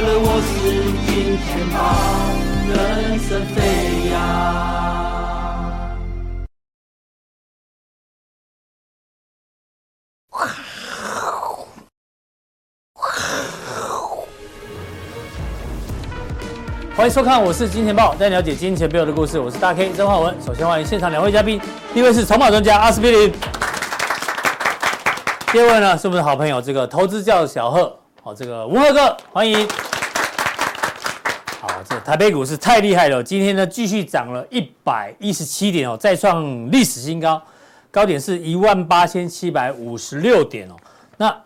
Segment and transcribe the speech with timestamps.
[0.00, 1.78] 了我是金钱豹，
[2.68, 4.14] 人生飞扬。
[16.96, 19.38] 欢迎收看，我是金钱豹，带你了解金钱背后的故事。
[19.38, 20.34] 我是大 K 曾焕文。
[20.40, 21.60] 首先欢迎现场两位嘉宾，
[21.92, 23.32] 第一位是筹码专家阿司匹林，
[25.52, 29.68] 第二位呢是我们的好朋友这个投资教小贺，好，这个吴赫哥，欢迎。
[31.60, 37.42] 好，这台北股市太厉害了，今天呢继续涨了一百一十七点哦，再创历史新高，
[37.90, 40.74] 高点是一万八千七百五十六点哦，
[41.18, 41.38] 那。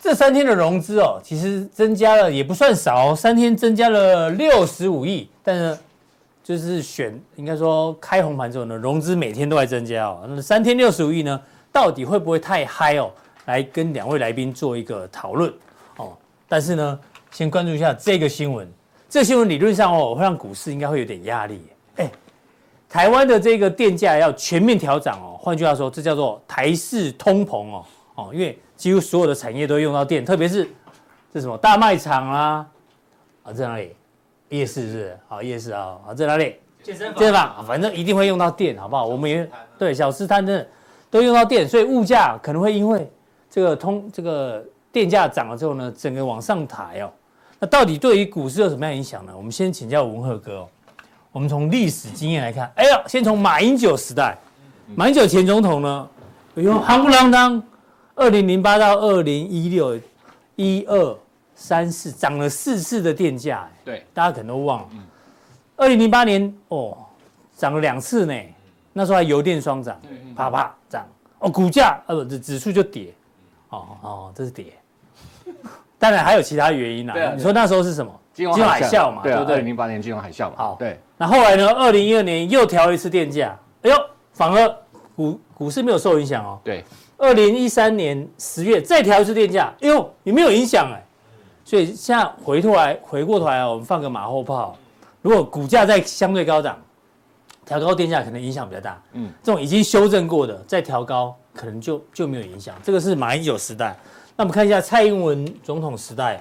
[0.00, 5.28] 这三天的融资哦，其实增加了也不算少，哦三天增加了六十五亿。
[5.44, 5.78] 但是
[6.42, 10.24] 就是选应该说开红盘之后呢，融资每天都在增加哦。
[10.26, 11.38] 那三天六十五亿呢，
[11.70, 13.10] 到底会不会太嗨哦？
[13.44, 15.52] 来跟两位来宾做一个讨论。
[16.52, 17.00] 但是呢，
[17.30, 18.70] 先关注一下这个新闻。
[19.08, 21.62] 这个新闻理论上哦，会让股市应该会有点压力。
[21.96, 22.10] 哎，
[22.90, 25.38] 台湾的这个电价要全面调涨哦。
[25.40, 27.84] 换句话说，这叫做台式通膨哦
[28.16, 28.58] 哦，因为。
[28.76, 30.68] 几乎所有的产业都用到电，特别是
[31.32, 32.66] 这什么大卖场啊，
[33.44, 33.94] 啊在哪里？
[34.48, 35.18] 夜市是不是？
[35.28, 36.56] 好夜市啊，啊在哪里？
[36.82, 39.06] 健身房，健身房，反正一定会用到电，好不好？
[39.06, 40.68] 我们也对小吃摊真的
[41.10, 43.08] 都用到电，所以物价可能会因为
[43.48, 47.10] 这个通这个电价涨了之后呢，整个往上抬哦。
[47.58, 49.32] 那到底对于股市有什么样影响呢？
[49.34, 50.68] 我们先请教文赫哥哦。
[51.32, 54.36] 我们从历史经验来看，哎呀，先从马英九时代，
[54.94, 56.08] 马英九前总统呢，
[56.56, 57.62] 哎呦，夯不啷当。
[58.14, 59.98] 二零零八到二零一六，
[60.56, 61.18] 一二
[61.54, 64.88] 三四涨了四次的电价，对，大家可能都忘了。
[65.76, 66.98] 二零零八年哦，
[67.56, 68.34] 涨了两次呢，
[68.92, 69.98] 那时候还油电双涨，
[70.36, 71.06] 啪啪涨，
[71.38, 73.14] 哦，股价呃不，这指数就跌，
[73.70, 74.66] 哦哦，这是跌。
[76.02, 78.12] 当然还有其他原因啦，你说那时候是什么？
[78.34, 80.54] 金融海啸嘛，对啊，二零零八年金融海啸嘛。
[80.56, 80.98] 好，对。
[81.16, 81.68] 那后来呢？
[81.68, 83.96] 二零一二年又调一次电价，哎呦，
[84.32, 84.76] 反而
[85.14, 86.58] 股股市没有受影响哦。
[86.64, 86.82] 对。
[87.18, 91.00] 二零一三年十月再调一次电价，哎呦，也没有影响哎，
[91.64, 94.76] 所以现在回头来回过头来，我们放个马后炮，
[95.20, 96.76] 如果股价在相对高涨，
[97.64, 99.00] 调高电价可能影响比较大。
[99.12, 102.74] 嗯，这种已经修正过的再调高，可能就就没有影响。
[102.82, 103.96] 这个是马英九时代，
[104.36, 106.40] 那我们看一下蔡英文总统时代，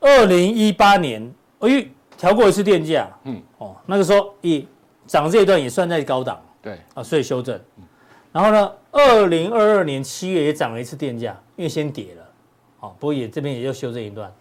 [0.00, 4.66] 二零一八年，哎，调过一次电价，嗯，哦，那个时候一
[5.06, 7.60] 涨这一段也算在高档，对，啊，所以修正。
[8.30, 12.24] 然后呢，二零二二年七月也涨了一次电价，因为先跌了，
[12.78, 14.32] 好，不过也这边也就修正一段。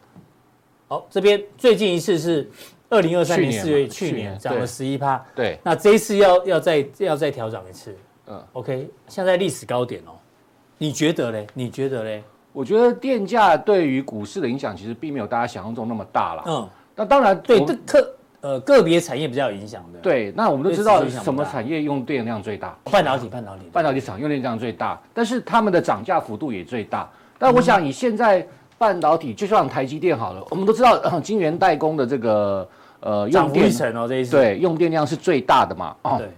[0.88, 2.50] 好，这边最近一次是
[2.90, 10.12] 二零二三年四月，去年涨了十一趴，对，那这一次要要再要再调涨一次，嗯，OK，现在历史高点哦，
[10.78, 11.48] 你觉得嘞？
[11.54, 12.24] 你觉得嘞？
[12.54, 18.14] 我觉得电价对于股市的影响其实并没有大家想象中那么大了，嗯，那当然对，这特。
[18.40, 19.98] 呃，个别产业比较有影响的。
[20.00, 22.78] 对，那我们都知道什么产业用电量最大？
[22.84, 27.10] 半导体，半导体，半导体厂用电量最大，但是他们的涨价幅度也最大。
[27.40, 33.66] 但我想以现在半导体，就像台积电好了，我们都知道晶圆代工的这个呃用电
[33.96, 35.96] 哦，这一次对用电量是最大的嘛？
[36.04, 36.30] 哦，对，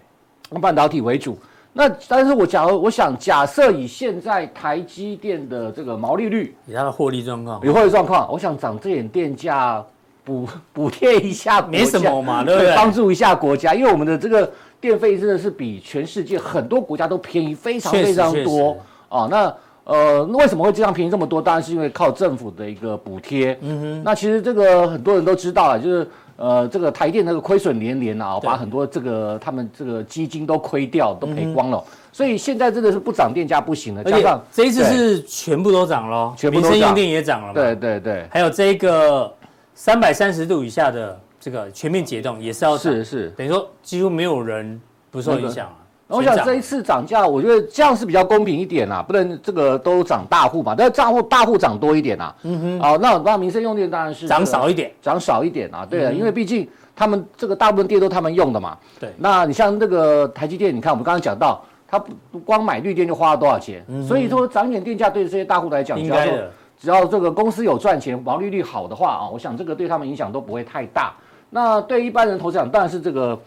[0.54, 1.38] 用半导体为主。
[1.80, 9.82] 那但是我假如我想假设以现在台积电的这个毛利率，以它的获利状况，以获利状况，我想涨这点电价。
[10.22, 12.76] 补 补贴一下，没什么嘛，对不对？
[12.76, 19.28] 帮助一下国家，因为我们的这个电费真的是比全世界很多国家都便宜非常非常多啊。
[19.32, 19.52] 那
[19.86, 21.42] 呃，为什么会这样便宜这么多？
[21.42, 23.58] 当然是因为靠政府的一个补贴。
[23.62, 24.04] 嗯哼。
[24.04, 26.08] 那其实这个很多人都知道啊，就是
[26.40, 31.84] 呃，这个台电那个亏损连连啊，把很多这个他们这个基金都亏掉，都赔光了。
[32.12, 34.04] 所以现在真的是不涨电价不行了。
[34.04, 37.54] 加上这一次是全部都涨了，全部都涨，民生用电也涨了。
[37.54, 38.26] 对对对。
[38.32, 39.32] 还有这个。
[39.76, 44.78] 三百三十度以下的这个全面解冻也是要涨，是是，等于说几乎没有人
[45.10, 45.76] 不受影响啊。
[46.10, 52.36] 我想这一次涨价，我觉得这样是比较公平一点啊，不能这个都涨大户嘛，但是大户大户涨多一点啊。
[52.42, 52.82] 嗯哼。
[52.82, 55.86] 哦，那那民生用电当然是涨少一点，涨少一点啊。
[55.88, 58.76] 对啊，因为毕竟他们这个大部分电都他们用的嘛。
[59.00, 59.14] 对。
[59.18, 66.50] 那你像那个台积电，你看我们刚刚讲到，它不光买绿电就花了多少钱，所以说涨点电价对这些大户来讲，应该的。
[66.80, 71.14] 只要这个公司有赚钱，毛利率好的话啊，我想这个对他们影响都不会太大。
[71.52, 73.38] 那对一般人投资讲，当然是这个，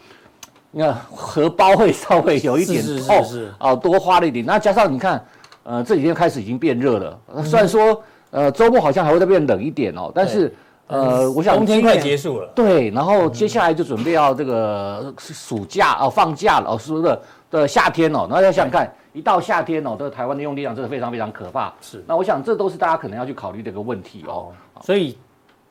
[0.73, 3.25] 你看荷包会稍微有一点痛
[3.59, 4.45] 啊，多花了一点。
[4.45, 5.25] 那加上你看，
[5.63, 10.53] 呃，这几天开始已经变热了，虽然说呃周末好像还会再变冷一点哦，但是
[10.89, 17.19] 呃，我想冬天快结束了，对，然后接下来就准备要这个暑假哦，放假了哦，是不是？
[17.51, 18.27] 的夏天哦？
[18.31, 21.71] 那要想想看，一到夏天哦，这个台湾的用电量真的非常非常可怕。
[21.83, 24.49] 是，那我想这都是大家可能要去考虑的一个问题哦。
[24.81, 25.19] 所以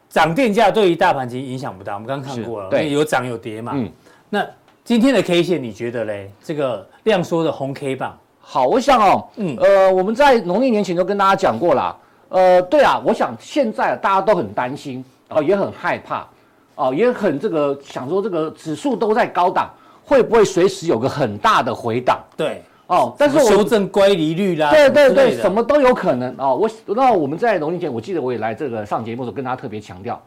[0.08, 3.72] 涨电价对于大盘其实影响不大，我们刚刚看过了，对，有涨有跌嘛。
[3.74, 3.92] 嗯，
[4.30, 4.46] 那
[4.84, 6.32] 今天的 K 线你觉得嘞？
[6.44, 11.96] 这个量缩的红 K 棒，好，我想哦，嗯，呃，我们在农历年前都跟大家讲过啦，
[12.30, 16.28] 呃，对啊，我想现在大家都很担心哦，也很害怕
[16.76, 19.70] 哦，也很这个想说这个指数都在高档。
[20.04, 22.20] 会不会随时有个很大的回档？
[22.36, 26.54] 对，哦，但是我修正乖离率啦，对对对，什么都有可能哦。
[26.56, 30.22] 我那我们在农历前，我记得我也来这个上节目的时候跟大家特别强调，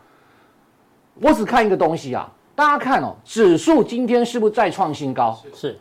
[1.21, 5.39] 我只看一个东西啊，大家看哦，指数今天是不是再创新高？
[5.55, 5.79] 是，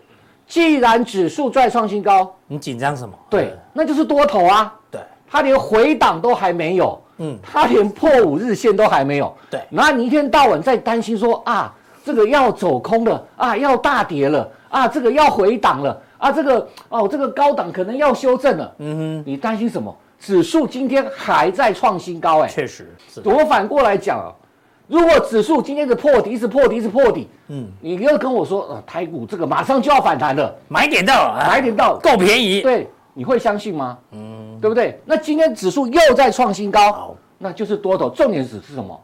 [0.47, 3.13] 既然指数再创新高，你紧张什么？
[3.29, 4.73] 对，那就是多头啊。
[4.89, 9.35] 对，它连回档都还没有，嗯，它连破五日线都还没有。
[9.49, 11.73] 对，那你一天到晚在担心说啊。
[12.05, 18.75] 这个要走空了啊，要大跌了啊，这个要回档了啊，这个哦，这个高档可能要修正了。
[18.79, 19.95] 嗯哼，你担心什么？
[20.19, 23.21] 指数今天还在创新高，哎，确实是。
[23.23, 24.27] 我反过来讲啊，
[24.87, 33.97] 如果指数今天是破底，一直破底，一直破底，嗯，你又跟我说，呃，台股这个马上就要反弹了，买点到，买点到，够便宜，对，你会相信吗？
[34.11, 34.99] 嗯，对不对？
[35.05, 38.09] 那今天指数又在创新高，那就是多头。
[38.09, 38.99] 重点是是什么？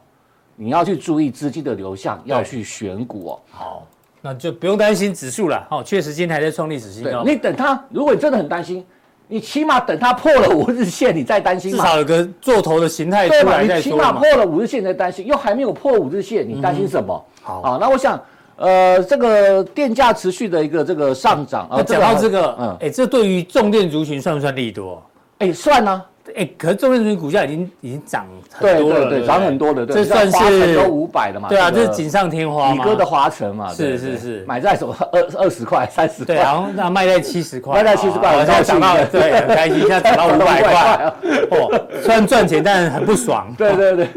[0.54, 3.40] 你要去注意资金的流向，要去选股哦。
[3.50, 3.86] 好，
[4.20, 5.66] 那就不用担心指数了。
[5.70, 7.24] 哦，确实今天还在创历史新高。
[7.24, 8.84] 你等它，如果你真的很担心，
[9.30, 11.70] 你起码等它破了五日线，你再担心。
[11.70, 13.74] 至少有个做头的形态出来嘛。
[13.74, 17.24] 你起码破了五日线再担心，又还没有破五日线，你担心什么？
[17.40, 18.20] 好啊，那我想，
[18.56, 21.80] 呃，这个电价持续的一个这个上涨啊。
[21.80, 25.00] 讲到这个，嗯，哎，这对于重电族群算不算利多？
[25.38, 26.02] 哎，算呢。
[26.36, 31.48] 哎，可是重电族群股价已经已经涨很多了，对对对，涨很多了，这算是都五百的嘛？
[31.48, 32.74] 对啊，这是锦上添花嘛。
[32.74, 41.12] 宇哥的华城嘛，是是是，买在什么二二十块、三十块，对，然后那卖在七十块，卖在七十块，现在涨到对，很开心，现在涨到五百 块，
[41.50, 43.52] 哦，虽然赚钱，但是很不爽。
[43.58, 44.08] 对对对，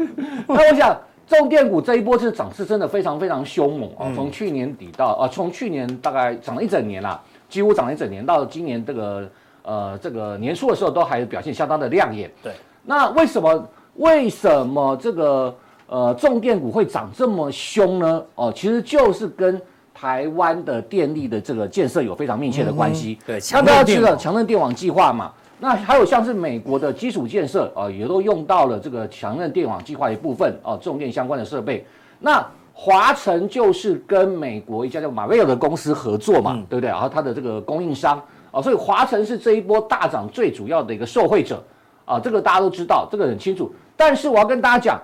[0.46, 0.96] 那我想
[1.26, 4.12] 重电股这一波是涨势真的非常非常凶猛啊！
[4.14, 9.26] 从去年底到啊，从去年大概涨了一整年啦，几乎涨了一整年，到今年这个
[9.64, 12.30] 呃这个年初的时候，都还表现相当的亮眼。
[12.42, 12.52] 对。
[12.84, 15.54] 那为什么为什么这个
[15.86, 18.22] 呃重电股会涨这么凶呢？
[18.34, 19.60] 哦，其实就是跟
[19.92, 23.18] 台湾的电力的这个建设有非常密切的关系。
[23.26, 25.32] 对，强韧电网计划嘛。
[25.60, 31.86] 那还有像是美国的基础建设啊，也都用到了这个强韧电网计划一部分哦，重电相关的设备。
[32.18, 32.44] 那
[32.74, 36.90] 华晨就是跟美国一家叫马威尔的公司合作嘛，对不对？
[36.90, 38.20] 然后它的这个供应商
[38.54, 41.62] 啊，所以华晨是这一波大涨最主要的一个受惠者。
[42.06, 43.74] 啊，这个大家都知道，这个很清楚。
[43.96, 45.02] 但是我要跟大家讲，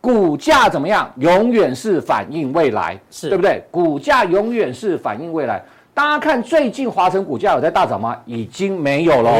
[0.00, 3.62] 股价怎么样，永远是反映未来，是对不对？
[3.70, 5.62] 股价永远是反映未来。
[5.94, 8.16] 大家看最近华晨股价有在大涨吗？
[8.26, 9.30] 已经没有了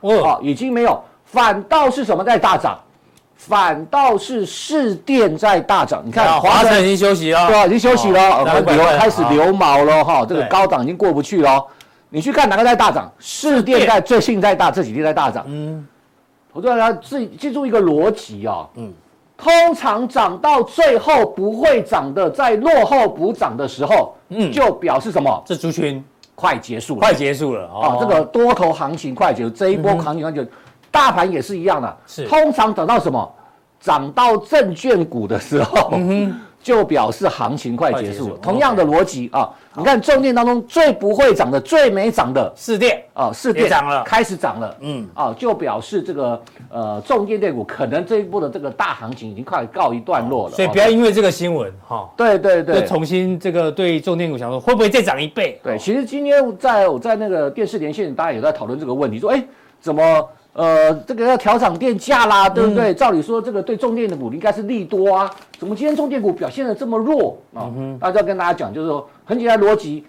[0.00, 2.78] 哦，已经没有，反倒是什么在大涨？
[3.34, 6.02] 反倒是市电在大涨。
[6.04, 11.66] 你看华晨已经休息了，对啊，已经休息了，流开始流毛了哈，这个高档已经过不去了。
[12.10, 13.10] 你去看哪个在大涨？
[13.18, 15.44] 市电在最近在大，这几天在大涨。
[15.46, 15.86] 嗯。
[16.50, 18.92] 我叫大家自己记住一个逻辑啊，嗯，
[19.36, 25.42] 通常涨到最后不会涨的，在落后补涨的时候，嗯，就表示什么？
[25.46, 26.02] 这族群
[26.34, 27.98] 快结束了，快结束了啊！
[28.00, 30.48] 这个多头行情快结束，这一波行情快结束，
[30.90, 33.30] 大盘也是一样的，是通常等到什么？
[33.78, 35.92] 涨到证券股的时候。
[35.94, 36.34] 嗯
[36.68, 38.36] 就表示行情快结束了。
[38.42, 44.76] 同样的逻辑啊，你看重电当中最不会涨的、最没涨的四电啊，四电涨了，开始涨了。
[44.80, 50.54] 嗯啊，就表示这个呃重电电股可能这一波的这个大行情已经快告一段落了。
[50.54, 55.58] 所以不要因为这个新闻哈，对对对，就重新这个对重电股想说会不会再涨一倍？
[55.64, 59.42] 对，其实今天在我在那个电视连线，大家也在讨论这个问题，说哎
[59.80, 60.28] 怎么？
[60.58, 62.92] 呃，这个要调涨电价啦，对不对？
[62.92, 67.70] 嗯、照理说，这个对重电的股应该是利多啊，怎么今天重电股表现的这么弱啊？
[67.76, 70.04] 嗯、大家要跟大家讲，就是说很简单逻辑，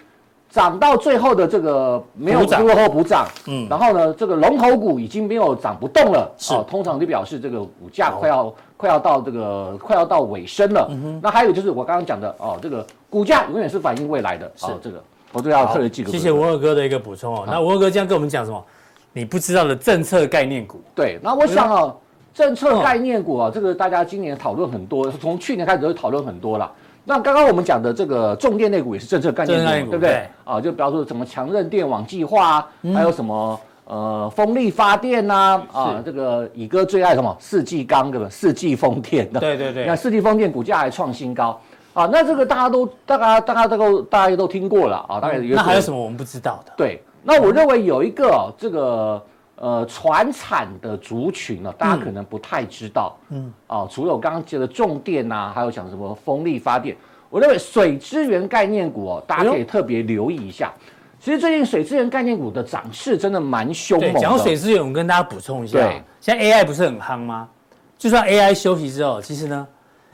[0.50, 10.90] 涨到最后的这个没有落后补涨，嗯，然后呢，这个龙头股已经没有涨不动了，是、啊，通常就表示这个股价快要、哦、快要到这个快要到尾声了。
[11.22, 15.00] 那还有就是我刚刚讲的哦，这个股价永远是反映未来的，是、哦、这个
[15.32, 16.10] 我都要特别记住。
[16.10, 17.44] 谢谢文二哥的一个补充哦。
[17.46, 18.66] 好那文二哥这样跟我们讲什么？
[19.14, 21.94] 你不知道的政策概念股，对，那我想啊，
[22.34, 26.72] 政策概念股啊，这个大家今年讨论很多，从去年开始就讨论很多了。
[27.04, 30.28] 那刚刚我们讲的这个重电类股也是政策概念股，对不对？
[30.44, 38.28] 啊，就比方说什么强韧电网计划啊，还有什么呃风力发电呐，啊，这个乙哥最爱什么四季钢对吧？
[38.30, 41.60] 四季风电的，对对对，你看世纪风电股价还创新高
[41.96, 45.56] 啊，那这个大家都大家大家都大家都听过了啊，大概有。
[45.56, 46.72] 那还有什么我们不知道的？
[46.78, 47.02] 对。
[47.24, 53.18] 那我认为有一个、哦、这个呃传产的族群呢、哦，大家可能不太知道。
[53.30, 56.96] 嗯，哦，除了我刚刚讲的重电呐、啊，还有讲什么风力发电，
[57.30, 60.72] 我认为水资源概念股哦，大家可以特别留意一下。
[60.76, 60.82] 哎、
[61.20, 64.20] 其实最近水资源概念股的涨势真的蛮凶猛的。
[64.20, 67.50] 讲到水资源，我跟大家补充一下，对，现在 AI 不是很夯吗？
[67.98, 69.68] 就算 AI 休息之后，其实呢，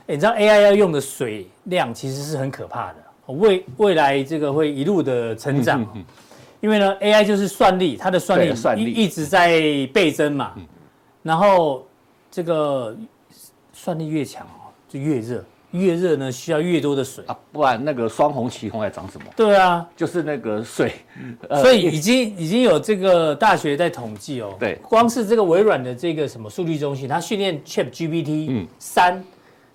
[0.06, 2.96] 你知道 AI 要用的水量其实是很可怕的。
[3.26, 6.04] 未未来这个会一路的成长，嗯、
[6.66, 8.52] 因为呢，AI 就是算力，它的算力
[8.84, 9.60] 一一直在
[9.94, 10.66] 倍增嘛，嗯、
[11.22, 11.86] 然后
[12.28, 12.96] 这个
[13.72, 19.26] 算力越强哦，就越热，越热呢需要越多的水啊，不然那个双红旗红还长什么？
[19.36, 20.92] 对啊，就是那个水，
[21.48, 29.22] 呃、所以已经已经有这个大学在统计哦，对，光是这个微软的这个什么数据中心，它训练 ChatGPT 三。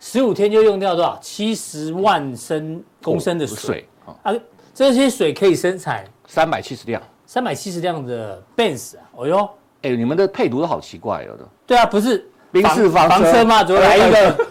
[0.04, 1.18] 十五天就用掉多少？
[1.22, 3.88] 七十万升公升的水
[4.24, 4.34] 啊！
[4.74, 6.04] 这些水可以生产
[6.34, 9.04] 三百七十辆，三百七十辆的 Benz 啊！
[9.18, 9.50] 哦哟，
[9.82, 11.36] 哎，你们的配图都好奇怪哦！
[11.68, 13.62] 对啊，不是宾士房房车吗？
[13.66, 14.48] 怎么来一个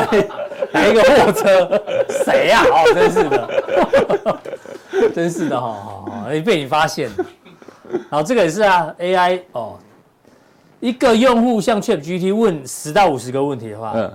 [0.72, 1.82] 来一个货车？
[2.24, 2.62] 谁呀？
[2.64, 5.72] 哦，真是的，真是的哈！
[6.06, 7.26] 哈，哎，被你发现了。
[8.08, 9.78] 然后这个也是啊，AI 哦，
[10.80, 14.10] 一个用户向 ChatGPT 问十到五十个问题的话，嗯。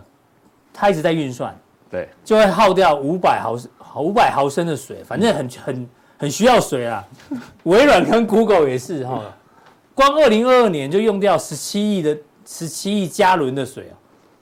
[0.74, 1.56] 它一直在运算，
[1.88, 7.06] 对，就会耗掉五百毫升五百毫升的水，反正很很很需要水啊。
[7.64, 9.22] 微软跟 Google 也是哈，
[9.94, 13.96] 光二零二二年就用掉十七亿的十七亿加仑的水啊。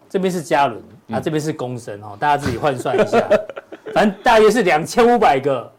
[0.10, 0.80] 这边是加仑，
[1.12, 3.20] 啊这边是公升哈，大家自己换算一下，
[3.94, 5.72] 反正大约是两千五百个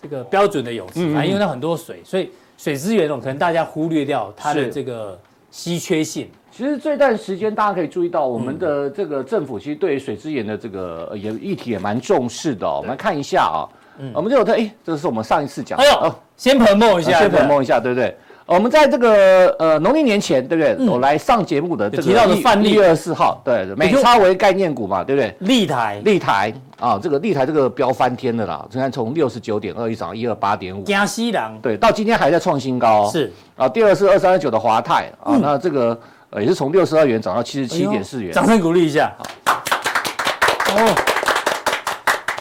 [0.00, 6.30] 这个标准的泳池，反正用到很多水，所以水资源哦，可能大家忽略掉它的这个稀缺性。
[6.50, 12.66] 其实这段时间，大家可以注意到，我们的这个政府其实对水资源的这个也议题也蛮重视的。
[12.66, 13.68] 我们来看一下啊，
[14.14, 15.84] 我们就有特哎，这是我们上一次讲的。
[15.84, 18.16] 哎呦，先捧梦一下，先捧梦一下，对不对？
[18.44, 20.88] 我们在这个呃农历年前，对不对？
[20.88, 25.34] 我来上节目的这个提到的范例，一月二十四号，对，美差为概念股嘛，对不对？
[25.40, 33.08] 立台，立台啊，这个立台这个飙翻天的啦，你看从六十九点二一涨到一二八点五，加西郎，对，到今天还在创新高。
[33.10, 35.98] 是啊，第二是二三二九的华泰啊，那这个。
[36.34, 39.12] 呃，也是从六十二元涨到七十七点四元，掌声鼓励一下。
[39.44, 41.11] 哦，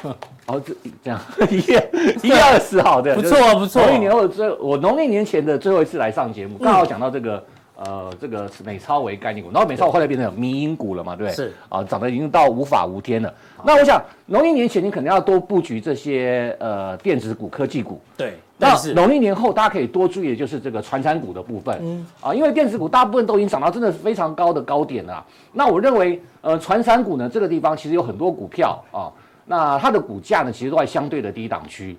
[0.47, 1.91] 哦，这这样 一月
[2.23, 3.81] 一月二十号对，不错不错。
[3.83, 7.43] 农历年后最我农历年前的最后一次来上节目，刚好讲到这个
[7.75, 11.35] 呃这个美超为概念股，然后美超后来变成有迷因股了嘛，对不对？
[11.35, 13.33] 是啊，涨得已经到无法无天了。
[13.63, 18.33] 那我想农历年前你肯定要多布局这些呃电子股、科技股，对。
[18.63, 25.25] 那农历年后，大家可以多注意的就是这个传产股的部分，嗯啊，因为电子股大部分都已经涨到真的非常高的高点了。
[25.51, 29.09] 那我认为，呃，传产股呢，这个地方其实有很多股票啊，
[29.51, 31.97] 那它的股价呢，其实都在相对的低档区，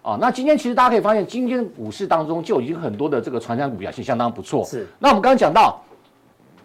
[0.00, 4.64] 啊，那今天其实大家可以发现，今天股市当中就已经很多的这个传产股表现相当不错。
[4.64, 4.86] 是。
[4.98, 5.78] 那我们刚刚讲到，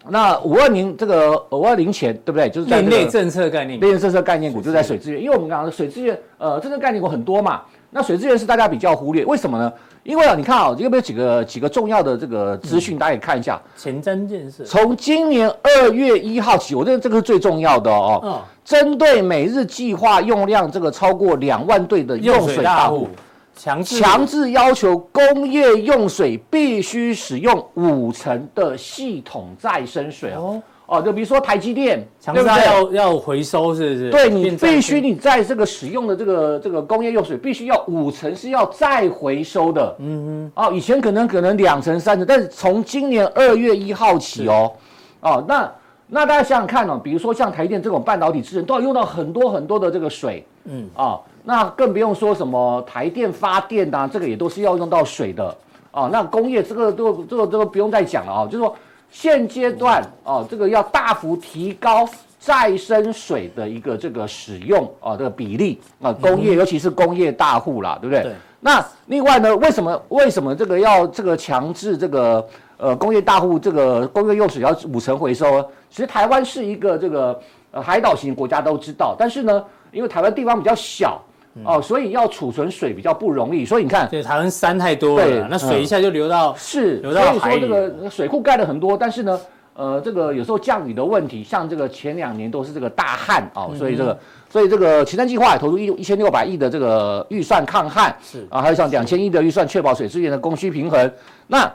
[0.08, 2.48] 那五二零这个五二零前，对不对？
[2.48, 7.60] 就是在内政策概念，内政策概念股就在水资源，因为我们讲的水资源，呃，政策概念股很多嘛。
[7.90, 9.72] 那水资源是大家比较忽略，为什么呢？
[10.02, 13.60] 因为啊，你看啊，有没有几个几个重要的这个资讯，大家可以看一下。
[13.76, 14.64] 前瞻建设。
[14.64, 18.20] 从今年二月一号起，我认为这个是最重要的哦。
[18.24, 18.40] 嗯。
[18.64, 23.08] 针对每日计划用量这个超过两万吨的用水大户，
[23.56, 30.62] 强制强制要求工业用水必须使用五成的系统再生水哦。
[30.90, 34.10] 哦，就比如说台积电，强沙要要回收，是不是？
[34.10, 39.94] 对，你必须你在这个使用的这个这个工业用水，必须要五成是要再回收的。
[40.00, 40.64] 嗯哼。
[40.64, 44.72] 哦，以前可能可能两成三成，但是从今年二月一号起哦，
[45.20, 45.72] 哦，那
[46.08, 50.44] 那大家想想看哦，比如说像台积电这种半导体制程，都要用到很多很多的这个水。
[50.64, 50.90] 嗯。
[50.96, 55.56] 啊，那更不用说什么台电发电呐、啊，这个也都是要用到水的。
[55.92, 58.74] 哦，那工业这个都这个这个不用再讲了啊，就是说。
[59.10, 68.22] 现阶段哦，这个要大幅提高再生水的一个这个使用啊，这个比例啊，工业尤其是工业大户啦，对不对？
[68.22, 68.32] 对。
[68.60, 75.60] 那另外呢，为什么为什么这个要这个强制这个呃工业大户这个工业用水要五成回收？
[75.90, 77.40] 其实台湾是一个这个
[77.70, 81.20] 呃海岛型国家都知道，但是呢，因为台湾地方比较小。
[81.64, 87.40] 哦，所以要储存水比较不容易，所以你看，对，台湾山太多了，对，那水一下就流到、嗯、是流到海里。
[87.40, 89.40] 所以说这个水库盖了很多，但是呢，
[89.74, 101.12] 呃，这个有时候降雨的问题，像这个前两年都是这个大旱啊、哦，所以这个，所以这个前瞻计划也投入一一千六百亿的这个预算抗旱，是啊，还有像两千亿的预算确保水资源的供需平衡。
[101.48, 101.68] 那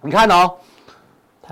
[0.00, 0.48] 你看哦，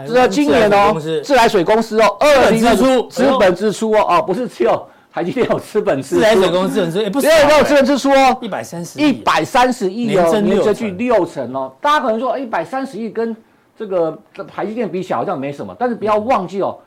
[0.07, 4.87] 这今年哦，自来水公司哦，二零支出资本支出哦，哦，不是只有。
[5.13, 11.73] 台积电有资本支出，自来水公司资本支出也不少，对，有资本支出哦，一百三十一百三十亿哦，年增率六成哦。
[11.81, 13.37] 大家可能说一百三十亿跟
[13.77, 16.79] 这个台积电比起来好像没什么，但是不要忘记哦，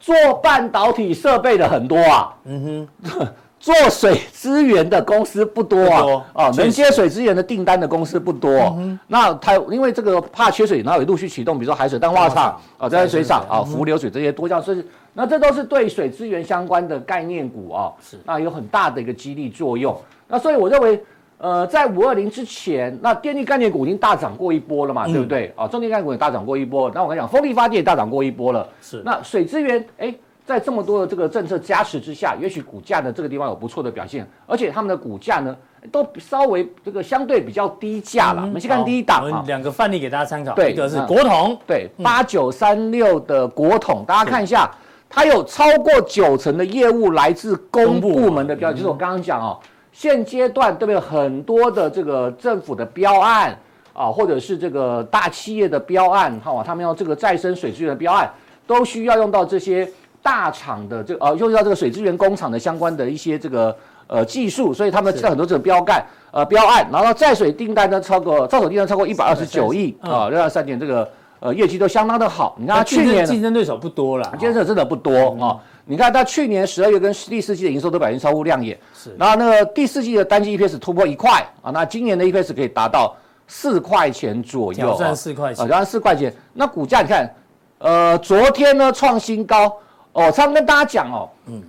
[0.00, 2.34] 做半导体设备的很多啊。
[2.44, 3.28] 嗯哼。
[3.62, 8.50] 做水资源的公司不多啊，多啊，能接水资源的订单的公司不多。
[8.76, 17.92] 嗯、那它因为这个怕缺水，然后也陆续启动，比如说海水淡化厂啊，在水厂啊，浮流水这些多项设施，那这都是对水资源相关的概念股啊。
[18.02, 19.96] 是，那有很大的一个激励作用。
[20.26, 21.00] 那所以我认为，
[21.38, 25.52] 呃，在五二零之前，那电力概念股已经大涨过一波了嘛，嗯、对不对？
[25.54, 26.90] 啊，重电概念股也大涨过一波。
[26.92, 28.68] 那我跟你讲，风力发电也大涨过一波了。
[28.80, 30.12] 是，那水资源，哎。
[30.44, 35.56] 在这么多的这个政策加持之下，也许股价的这个地方有不错的表现，而且他们的股价呢
[35.92, 38.42] 都稍微这个相对比较低价了。
[38.42, 40.52] 我们先看第一档啊，两个范例给大家参考。
[40.54, 44.68] 对，一个是国统，对，八九三六的国统，大家看一下，
[45.08, 49.56] 它有超过九成的业务来自公部门的标，就是我刚刚讲哦，
[49.92, 50.98] 现阶段对不对？
[50.98, 53.56] 很多的这个政府的标案
[53.92, 58.28] 啊，或者是这个大企业的标案，哈，他们要这个再生水资源的标案，
[58.66, 59.88] 都需要用到这些。
[60.22, 63.76] 大厂的这个呃，用到这个水资源工厂的相关的一些这个
[64.06, 71.10] 呃技术，所以他们在很多这个标杆呃标案，然后在水订单呢超过造水订单超过一百二十九亿啊，六二三点这个
[71.40, 72.56] 呃业绩都相当的好。
[72.56, 75.58] 你看他去年竞争对手不多了，竞争对手真的不多啊。
[75.84, 79.12] 你看他去年十二月跟第四季的营收都表现超乎亮眼，是。
[79.18, 83.12] 然后那个第四季的单季 EPS 突破一块啊，那今年的 EPS 可以达到
[83.48, 86.32] 四块钱左右，赚四块钱，啊，赚四块钱。
[86.52, 87.34] 那股价你看，
[87.78, 89.76] 呃，昨天呢创新高。
[90.12, 91.62] 哦，常常跟大家讲哦，嗯，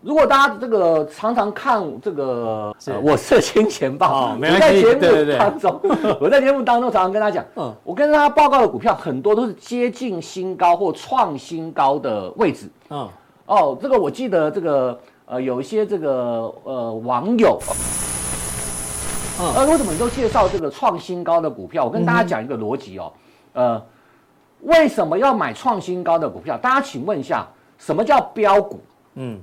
[0.00, 5.90] 如果大家这个常常看这个，呃，我是金钱豹，哦，没关系，我在节目当中，对。
[5.90, 13.06] 对对 我在节目当中常常跟他讲，嗯，我跟大家报告的股票很多都是接近新高或创新高的位置，嗯，
[13.44, 17.58] 哦，这个我记得这个呃有一些这个呃网友，
[19.40, 21.84] 嗯，呃，为什么你都介绍这个创新高的股票？
[21.84, 23.12] 我跟大家讲一个逻辑哦，
[23.52, 23.82] 呃，
[24.62, 26.56] 为什么要买创新高的股票？
[26.56, 27.46] 大家请问一下。
[27.84, 28.80] 什么叫标股？
[29.16, 29.38] 嗯，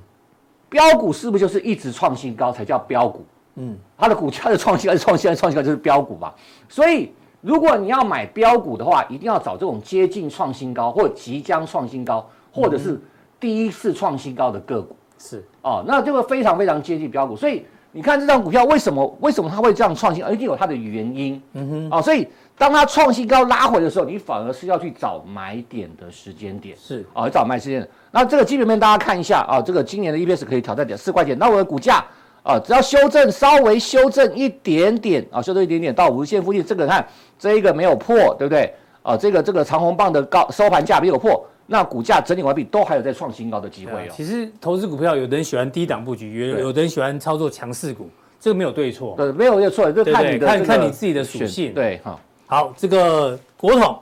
[0.68, 3.24] 标股是不是就是一直创新高才叫标股？
[3.54, 6.32] 嗯，它的股价的创新高、创新高、创新高就是标股嘛。
[6.68, 13.00] 所以，如果你要买标股的话，一定要找这种接近创新高，或即将创新高，或者是
[13.38, 14.96] 第一次创新高的个股。
[15.18, 17.36] 是哦，那这个非常非常接近标股。
[17.36, 20.24] 所以，你看这张股票为什么为什么它会这样创新？
[20.32, 21.40] 一定有它的原因。
[21.52, 22.26] 嗯哼，哦，所以。
[22.58, 27.88] 当它创新高拉回的时候，你反而是要去找买点的时间点，是啊，找买时间点。
[28.10, 31.36] 那这个基本面大家看一下啊，这个今年的 EPS 可以挑战点四块钱。
[31.38, 32.04] 那我的股价
[32.44, 37.04] 啊，只要修正稍微修正一点点啊，修正一点点到五日线附近，这个看
[37.38, 38.72] 这一个没有破，对不对？
[39.02, 44.12] 啊，这个这个长红棒的高收盘价没有破，那股价整理完毕都还有在创新高的机会哦。
[44.14, 52.16] 其实投资股票，有的人喜欢低档布局，有有的人喜欢操作强势股，这个没有对错，对，没有对错，就看你的看看你自己的属性，对哈。
[52.52, 53.98] 好，这个国统，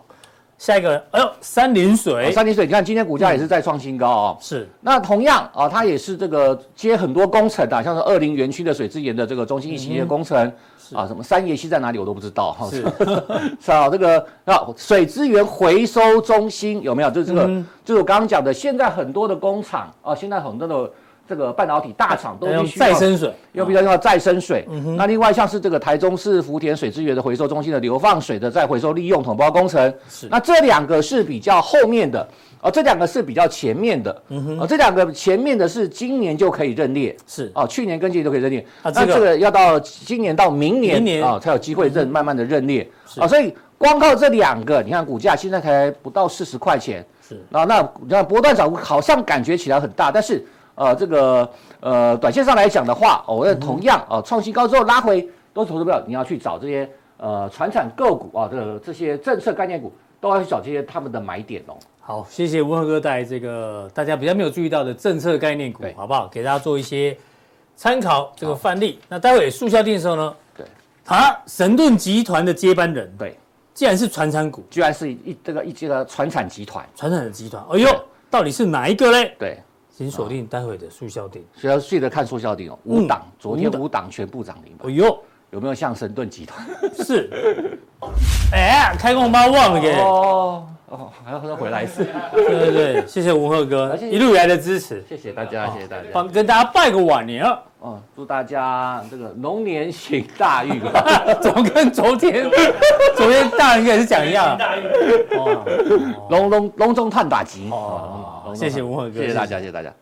[0.59, 4.37] 下一个，哎呦，三林水，哦、三林水，你看今天股价也是在创新高哦。
[4.41, 10.37] 是，那同样啊，它也是这个接很多工程啊，像是二林园区的水资源的这个中心一系列工程、
[10.91, 12.69] 嗯、啊，什么三叶溪在哪里我都不知道哈。
[12.69, 12.83] 是，
[13.65, 17.11] 是啊，这个啊水资源回收中心有没有？
[17.13, 20.91] 就是这个，嗯、就是我刚刚讲的，现在很多的工厂啊，现在很多的。
[21.31, 24.67] 这个半导体大厂都必须再生水，又比较用到再生水。
[24.97, 30.27] 那另外像是这个台中市福田水资源的回收中心的流放水的再回收利用统包工程，是。
[30.29, 32.29] 那这两个是比较后面的，
[32.61, 34.11] 哦，这两个是比较前面的。
[34.59, 37.49] 哦，这两个前面的是今年就可以认列，是。
[37.55, 38.67] 哦，去年跟今年都可以认列。
[38.83, 42.85] 那这个要到今年到明年啊才有机会认，慢慢的认列。
[43.21, 47.07] 啊，所以光靠这两个，你看股价现在才不到四十块钱。
[47.29, 47.41] 是。
[47.53, 50.45] 啊，那你看波段涨幅好像感觉起来很大，但是。
[50.81, 51.47] 呃，这个
[51.81, 56.89] 呃，短线上来讲的话，哦，我认同样啊，创新高之后拉回都是投资不了，你要去找这些
[57.19, 61.77] 呃传产个股啊，这个这些政策概念股，都要去找这些他们的买点哦。
[62.01, 66.27] 好，谢谢吴赫哥带这个大家比较没有注意到的政策概念股，好不好？
[66.29, 67.15] 给大家做一些
[67.77, 68.99] 参考这个范例。
[69.07, 70.65] 那待会速效定的时候呢，对，
[71.05, 73.37] 啊，神盾集团的接班人，对，
[73.75, 79.37] 既然是传产股，居然是一这个一这个传产集团，传产的集团，哎呦，到底是哪一个嘞？
[79.39, 79.59] 对。
[80.01, 82.79] 请锁定待会的速效定，需要记得看速效定哦。
[82.85, 84.91] 五档，昨天五档全部涨停板。
[84.91, 85.19] 哎呦，
[85.51, 86.67] 有没有像神盾集团？
[87.05, 87.79] 是。
[88.51, 89.93] 哎，开工包忘了给。
[90.01, 92.07] 哦哦，还要再回来一次。
[92.33, 96.05] 对对对，谢谢文赫哥一路以来的支持，谢谢大家，谢谢大家。
[96.15, 97.61] 帮跟大家拜个晚年啊！
[97.81, 100.81] 哦，祝大家这个龙年行大运。
[101.43, 102.51] 怎么跟昨天
[103.15, 104.57] 昨天大人应该是讲一样？
[104.57, 106.15] 大运。
[106.31, 107.69] 龙龙龙中探大吉。
[107.71, 108.30] 哦。
[108.55, 109.95] 谢谢文赫哥，谢谢大家，谢谢大家。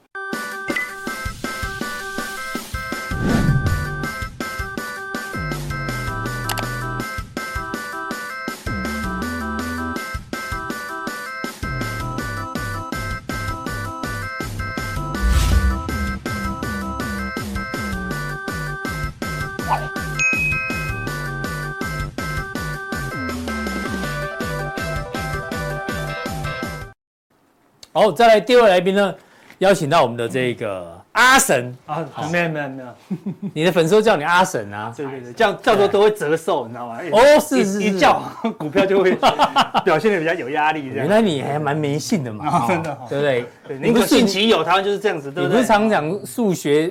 [28.09, 29.15] 好，再来第二位来宾呢，
[29.59, 32.89] 邀请到我们的这个阿神啊，没有没有没有，
[33.53, 34.93] 你的粉丝都叫你阿神啊？
[34.97, 36.99] 对对对，叫叫做都会折寿，你知道吗？
[37.13, 38.23] 哦，是是一叫
[38.57, 39.15] 股票就会
[39.85, 40.85] 表现的比较有压力。
[40.85, 42.67] 原来你还蛮迷信的嘛？
[42.67, 43.45] 真的，对不对？
[43.67, 45.49] 对，您不信其有，他就是这样子，对不对？
[45.49, 46.91] 你不是常讲数学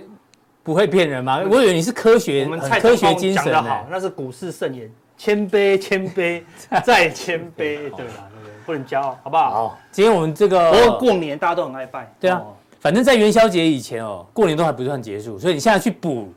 [0.62, 1.42] 不会骗人吗？
[1.50, 6.44] 我以为你是科学，我们科学精神的好，那是股市圣言，谦卑谦卑
[6.84, 8.30] 再谦卑，对吧？
[8.68, 9.50] 不能骄傲，好不好？
[9.50, 12.42] 好，今天我们这个，不过过年大家都很爱拜，对啊，
[12.82, 16.34] 反正在元宵节以前哦，过年都还不算结束，所以你现在去补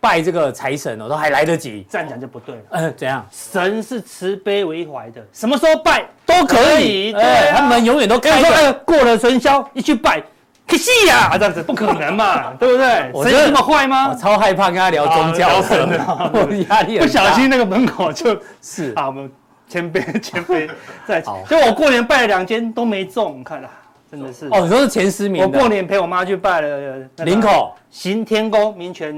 [0.00, 1.86] 拜这个财神哦，都还来得及。
[1.88, 3.24] 这样讲就不对了，嗯，怎样？
[3.30, 8.42] 神是慈悲为怀的，什么时候拜都可以，对，他们永远都开。
[8.42, 10.20] 说，过了元宵一去拜，
[10.66, 13.12] 可惜呀，这样子不可能嘛， 对不对？
[13.22, 14.08] 神这么坏吗？
[14.10, 16.00] 我超害怕跟他聊宗教的，
[16.34, 19.30] 我压力不小心那个门口就是啊，我们。
[19.72, 20.68] 谦卑， 谦卑，
[21.06, 21.42] 在好。
[21.48, 23.70] 就我过年拜了两间都没中，你看啦，
[24.10, 24.46] 真的是。
[24.50, 25.42] 哦，你说是前十名。
[25.42, 29.14] 我过年陪我妈去拜了林口行天宫、民权、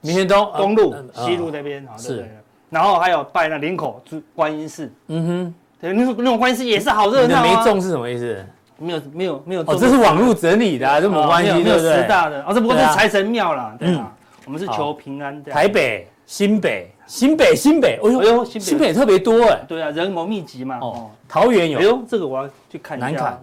[0.00, 2.26] 民权东东路西路那边，是。
[2.70, 4.02] 然后还有拜那林口
[4.34, 7.42] 观音寺，嗯哼，对，那种那种观音寺也是好热闹啊。
[7.42, 8.42] 没中是什么意思？
[8.78, 9.60] 没有，没有，没有。
[9.62, 12.42] 哦，这是网络整理的，这没关系，没有十大的。
[12.44, 14.10] 哦，这不过是财神庙啦，对啊。
[14.46, 15.52] 我们是求平安的。
[15.52, 16.88] 台北、新北。
[17.08, 19.64] 新北，新北，哎呦呦，新北特别多哎。
[19.66, 20.78] 对啊，人口密集嘛。
[20.80, 21.80] 哦，桃园有。
[21.80, 23.08] 哎呦，这个我要去看一下。
[23.08, 23.34] 南崁，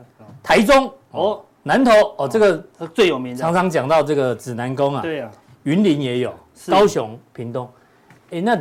[0.41, 3.41] 台中，哦，南投，哦，这个最有名的。
[3.41, 5.01] 常常讲到这个指南宫啊。
[5.01, 5.29] 对啊。
[5.63, 6.33] 云林也有，
[6.69, 7.69] 高雄、屏东。
[8.31, 8.57] 哎，那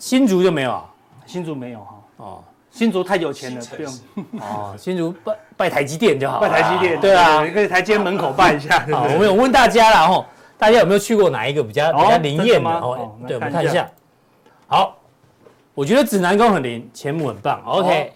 [0.00, 0.84] 新竹就没有啊？
[1.24, 1.94] 新竹没有哈。
[2.16, 3.92] 哦，新竹太有钱了，不用。
[4.42, 6.40] 哦，新竹拜拜台积电就好。
[6.40, 7.00] 拜台积电。
[7.00, 8.84] 对啊，你可以台积电门口拜一下。
[8.90, 10.26] 好，我们有问大家了哈，
[10.58, 12.70] 大家有没有去过哪一个比较比较灵验的？
[12.70, 13.88] 哦，对，我们看一下。
[14.66, 14.94] 好。
[15.74, 17.62] 我觉得指南宫很灵，钱母很棒。
[17.64, 18.12] OK，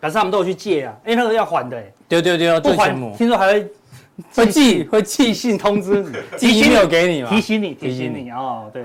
[0.00, 1.76] 可是他们都有去借啊，哎，那个要还的。
[2.08, 3.72] 对对对，不还，听说还会
[4.32, 8.70] 会寄会寄信通知你， 寄 email 给你嘛，提醒你提醒你哦。
[8.72, 8.84] 对。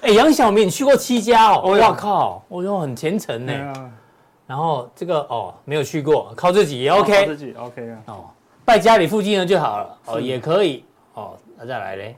[0.00, 1.62] 哎，杨小明，你去过七家哦？
[1.62, 3.52] 我靠，我哟很虔诚呢。
[4.48, 7.20] 然后这个哦，没有去过，靠自己也 OK。
[7.20, 7.98] 靠自己 OK 啊。
[8.06, 8.24] 哦，
[8.64, 9.98] 拜家里附近的就好了。
[10.06, 10.84] 哦，也可以。
[11.14, 12.16] 哦，那再来嘞。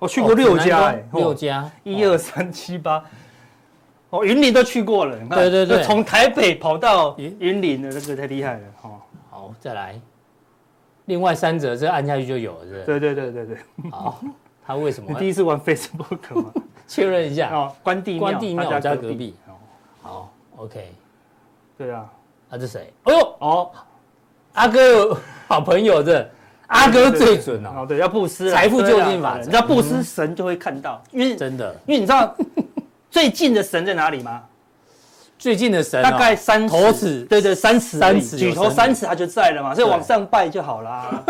[0.00, 3.04] 我去过六家，六家，一二三七八。
[4.08, 8.98] 哦，云林都去过了，对对对，从台北跑到云林的这个太厉害了，哦。
[9.30, 10.00] 好，再来，
[11.04, 13.56] 另外三者这按下去就有了，是对对对对对。
[13.92, 14.20] 好，
[14.66, 15.10] 他为什么？
[15.12, 16.52] 你第一次玩 Facebook 吗？
[16.88, 17.54] 确认一下。
[17.54, 19.36] 哦，关帝庙，关帝庙家隔壁。
[20.02, 20.92] 好，OK。
[21.78, 22.10] 对啊，
[22.50, 22.92] 他是谁？
[23.04, 23.70] 哎呦，哦，
[24.54, 26.28] 阿哥好朋友这，
[26.70, 27.70] 阿哥最准哦。
[27.82, 32.34] 哦，对，要布施，财富就近法，你知道布施神就会看到，因为真的，因为你知道。
[33.10, 34.40] 最近的神在哪里吗？
[35.36, 41.20] 最近的神大概三头尺，对对，三尺，三尺，举头三尺，他就在了嘛，所以往上拜就好啦，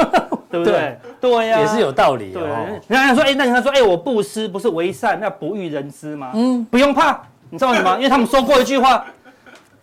[0.51, 0.99] 对不 对？
[1.19, 2.33] 对呀，也是有道理。
[2.35, 6.33] 对，人家说，哎，那人家说，哎，我布施不是为善，那不欲人知吗？
[6.35, 7.97] 嗯，不用怕，你知道为什么？
[7.97, 9.07] 因为他们说过一句话：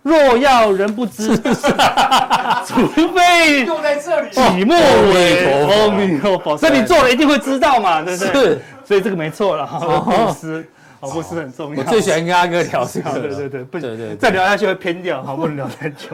[0.08, 1.28] 若要人不知，
[2.66, 4.76] 除非就在这里，己莫
[5.14, 5.54] 为。
[5.68, 8.32] 阿弥陀佛，所以你做了一定会知道嘛，对不对？
[8.32, 10.66] 是，所以这个没错了，布施。
[11.00, 11.84] 哦，不是很重要。
[11.84, 13.12] 我最喜欢跟阿哥聊这个。
[13.12, 16.08] 对对对，不，对对，再聊下去会偏掉，好，不能聊太久。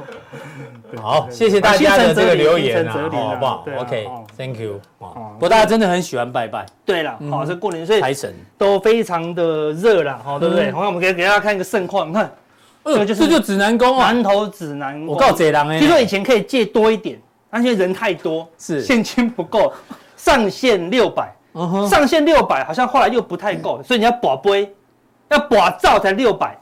[1.01, 4.81] 好，谢谢大家的这个留言啊，好不好？OK，Thank you。
[4.99, 6.65] 不过大家真的很喜欢拜拜。
[6.85, 10.69] 对了，好，这过年所以财神都非常的热了，好，对不对？
[10.73, 12.29] 好，我们给给大家看一个盛况，你看，
[12.83, 15.15] 这就是这就指南宫啊，南投指南宫。
[15.15, 17.19] 我告贼狼哎，听说以前可以借多一点，
[17.49, 19.71] 但现在人太多，是现金不够，
[20.17, 21.33] 上限六百。
[21.87, 24.73] 上限六百，好像后来又不太够，所以你要保杯，
[25.29, 26.57] 要保照才六百，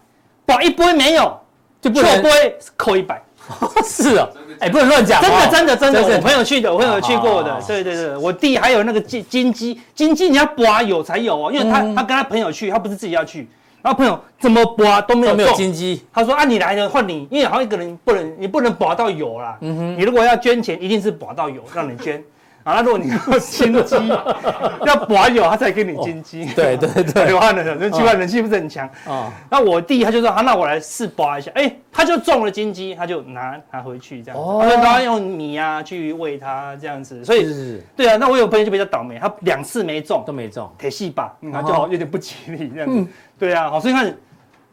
[0.45, 1.39] 保一杯没有
[1.79, 3.23] 就不能杯扣一百。
[3.87, 4.29] 是哦，
[4.59, 5.21] 哎，不能乱讲。
[5.21, 7.57] 真的真的真的，我朋友去的，我朋友去过的。
[7.65, 13.49] 对对对，我弟还有那个金金鸡，金鸡你要保有才有哦，因为他他跟他朋友去，他不是自己要去，
[13.81, 16.03] 然后朋友怎么拔都没有中金鸡。
[16.13, 19.57] 他说啊，你来了换你，因为好像一个人不能，你不能拔到有啦。
[19.61, 22.23] 嗯哼，你如果要捐钱，一定是拔到有让你捐。
[22.63, 24.07] 啊，那如果你要金鸡，
[24.85, 26.45] 要保有他才给你金鸡。
[26.53, 28.87] 对对对，台湾的人奇怪，人气不是很强。
[29.07, 31.51] 啊，那我弟他就说，啊，那我来试拔一下。
[31.55, 34.39] 哎，他就中了金鸡，他就拿拿回去这样。
[34.39, 34.59] 哦。
[34.61, 38.17] 他说他用米啊去喂它这样子，所以是对啊。
[38.17, 43.07] 那我有朋友就比较倒霉，他两次没中，都没中，铁细吧，那就好有点不吉利这样子。
[43.39, 44.15] 对啊，好，所以看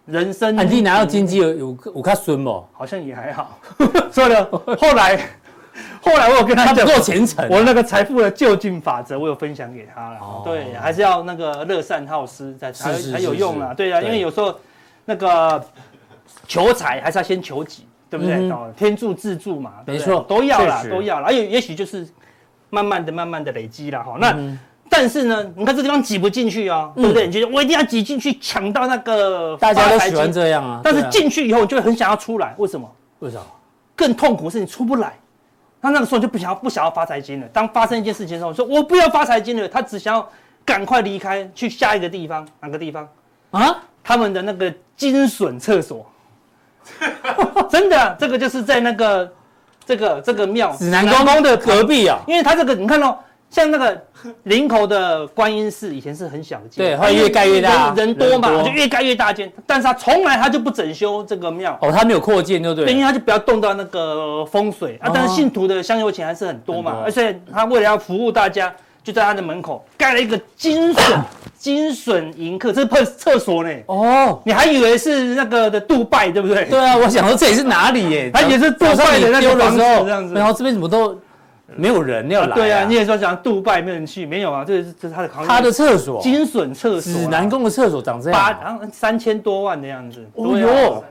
[0.05, 0.55] 人生。
[0.55, 2.65] 你弟拿到金鸡有有有看孙不？
[2.73, 3.59] 好像也还好。
[4.13, 4.47] 所以呢，
[4.79, 5.19] 后来。
[6.09, 7.47] 后来我有跟他讲，他不够虔诚。
[7.51, 10.21] 我那个财富的就近法则，我有分享给他了。
[10.45, 13.75] 对，还是要那个乐善好施，才才才有用啊。
[13.75, 14.55] 对啊，因为有时候
[15.05, 15.63] 那个
[16.47, 18.35] 求财还是要先求己，对不对？
[18.35, 21.31] 嗯哦，天助自助嘛，没错都要啦，都要啦。
[21.31, 22.09] 也也许就是
[22.71, 24.17] 慢慢的、慢慢的累积了哈。
[24.19, 24.59] 那、嗯
[24.91, 27.27] 但是呢，你看这地方挤不进去啊，对不对？
[27.27, 30.81] 你觉得我一定要挤进去抢到那个大家都喜欢这样啊。
[30.83, 32.91] 但是进去以后，你就会很想要出来，为什么？
[33.19, 33.43] 为什么？
[33.95, 35.13] 更痛苦是你出不来。
[35.81, 37.47] 他那个时候就不想要不想要发财金了。
[37.53, 40.29] 当发生一件事情的时候，说我不要发财金了，他只想要
[40.65, 43.09] 赶快离开，去下一个地方，哪个地方？
[43.51, 43.77] 啊？
[44.03, 46.11] 他们的那个精笋厕所，
[47.69, 49.31] 真的、啊，这个就是在那个
[49.85, 52.19] 这个这个庙指南宫的隔壁啊。
[52.27, 53.19] 因为他这个你看哦，
[53.51, 54.01] 像那个
[54.45, 59.51] 林口的观音寺，以前是很小的间，对后来越盖越大人人多嘛，就越盖越大间。
[59.67, 62.99] 但是他从来他就不整修这个庙，哦，他没有扩建，对不对，因？
[62.99, 65.13] 为他就不要动到那个风水啊哦。
[65.15, 71.23] 但是信徒的香油钱还是很多嘛，多而且他为了要服务大家，就在他的门口盖了一个金笋
[71.59, 73.71] 金笋迎客，这是厕厕所呢。
[73.87, 76.67] 哦，你还以为是那个的杜拜，对不对？
[76.67, 78.31] 对啊，我想说这里是哪里耶？
[78.35, 81.19] 他也是杜拜的那个房子这样子然后这边怎么都
[81.77, 82.55] 没有人要来？
[82.57, 85.49] 对啊，你也说讲杜拜没人去，没有啊，这是这是他的行业。
[85.49, 87.13] 他的厕所，金笋厕所。
[87.13, 88.41] 啊，指南宫的厕所长这样。
[88.41, 88.61] 八啊。
[88.65, 91.05] 然后三千多万的样子，哦哟，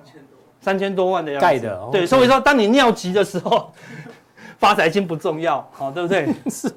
[0.60, 1.46] 三千多万的样子。
[1.46, 1.90] 盖的哦。
[1.92, 3.72] 对所以说当你尿急的时候，
[4.58, 6.28] 发财金不重要，好，对不对？
[6.50, 6.70] 是。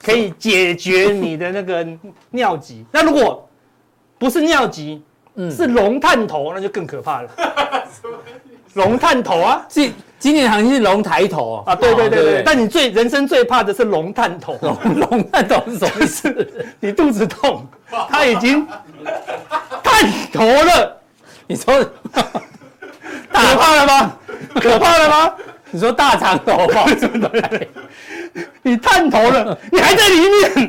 [0.00, 1.84] 可以解决你的那个
[2.30, 2.84] 尿急。
[2.92, 3.48] 那如果
[4.16, 5.02] 不是尿急，
[5.34, 5.50] 嗯。
[5.50, 7.30] 是龙探头，那就更可怕了。
[8.74, 9.64] 龙探头啊。
[9.68, 11.62] 今今年行情是龙抬头。
[11.66, 16.48] 哦啊，对对对哦对，但你最人生最怕的是龙探头， 龙龙抬头是什么意思？
[16.80, 17.66] 你肚子痛，
[18.10, 18.66] 他已经
[19.82, 20.96] 探头了，
[21.46, 21.74] 你说
[22.12, 24.12] 可怕了吗？
[24.60, 25.34] 可怕了吗？
[25.70, 26.86] 你说大长头发
[28.62, 30.20] 你探头了，你还在里
[30.66, 30.68] 面，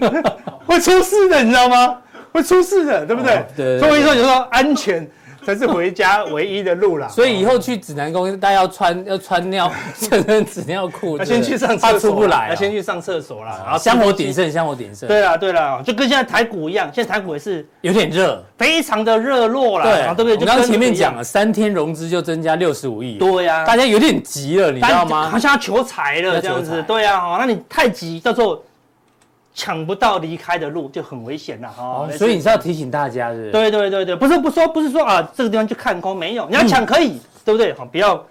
[0.65, 1.97] 会出事的，你知道吗？
[2.31, 3.35] 会出事的，对不对？
[3.35, 5.09] 哦对对所以说，你说安全
[5.55, 7.07] 才是回家唯一的路啦。
[7.11, 14.13] 所以以后去指南宫，大家要穿要穿尿 穿成纸尿裤，要先去上厕所他，出不来啊，要先去上厕所啦，然后香火。
[14.19, 20.37] 鼎盛，香火鼎盛，对啦，对啦，就跟现在台股一样，现在台股也是有点热，非常的热络啦，对对不对？
[20.37, 25.29] 我刚前面讲了，三天融资就增加六十五亿，对呀，大家有点急了，你知道吗？
[25.29, 25.39] 好？
[25.39, 26.81] 像要求财了这样子，财。
[26.81, 28.61] 对啊，哦，那你太急，到时候
[29.59, 33.51] 抢不到离开的路，就很危险了，哦哦，所以你是要提醒大家，是不是？
[33.51, 37.73] 对对对对，不是不说不是说啊，这个地方就看空，没有，你要抢可以，对不对？
[37.73, 38.25] 好，不要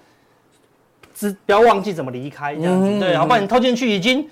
[1.14, 4.26] 只不要忘记怎么离开这样子，嗯对，好，不然你套进去已经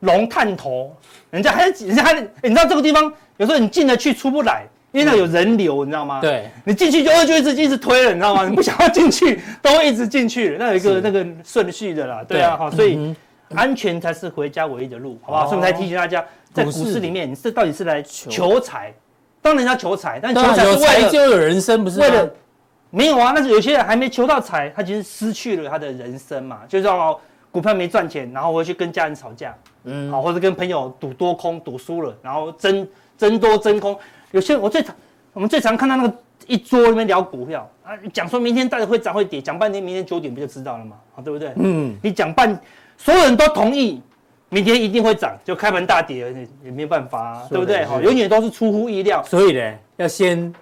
[0.00, 0.94] 龙探头，
[1.30, 4.62] 人家还人家还，你知道这个地方有时候你进得去出不来，
[4.92, 8.48] 因为那有人流，你知道吗？，对，你进去就会就一直一直推了，你知道吗？
[8.48, 13.16] 你不想要进去，都会一直进去，那有一个那个顺序的啦，对啊，好，所以嗯
[13.54, 15.44] 安全才是回家唯一的路，好不好？
[15.44, 18.92] 哦所以我们才提醒大家，在股股市市里面，你是到底是来求财，
[19.42, 22.00] 当然要求财，但求财是为了财就有人生，不是？
[22.00, 22.30] 为了
[22.90, 32.86] 没有啊，那是有些人还没求到财，他其实失去了他的人生嘛，就是说股票没赚钱，然后回去跟家人吵架，嗯，好，或者跟朋友赌多空，赌输了，然后争
[33.18, 33.96] 争多争空。
[34.30, 34.94] 有些我最常
[35.32, 36.14] 我们最常看到那个
[36.46, 41.52] 一桌里面聊股票啊，讲说明天到底会涨会跌，讲半天，明天九点不就知道了嘛，好，对不对？
[41.56, 42.60] 嗯，你讲半，
[43.02, 44.00] 所有人都同意
[44.50, 47.78] 明天一定会涨，就开盘大跌了，也也没办法啊，对不对？
[47.78, 49.22] 是哈，永远都是出乎意料。
[49.24, 50.54] 所以呢，要先，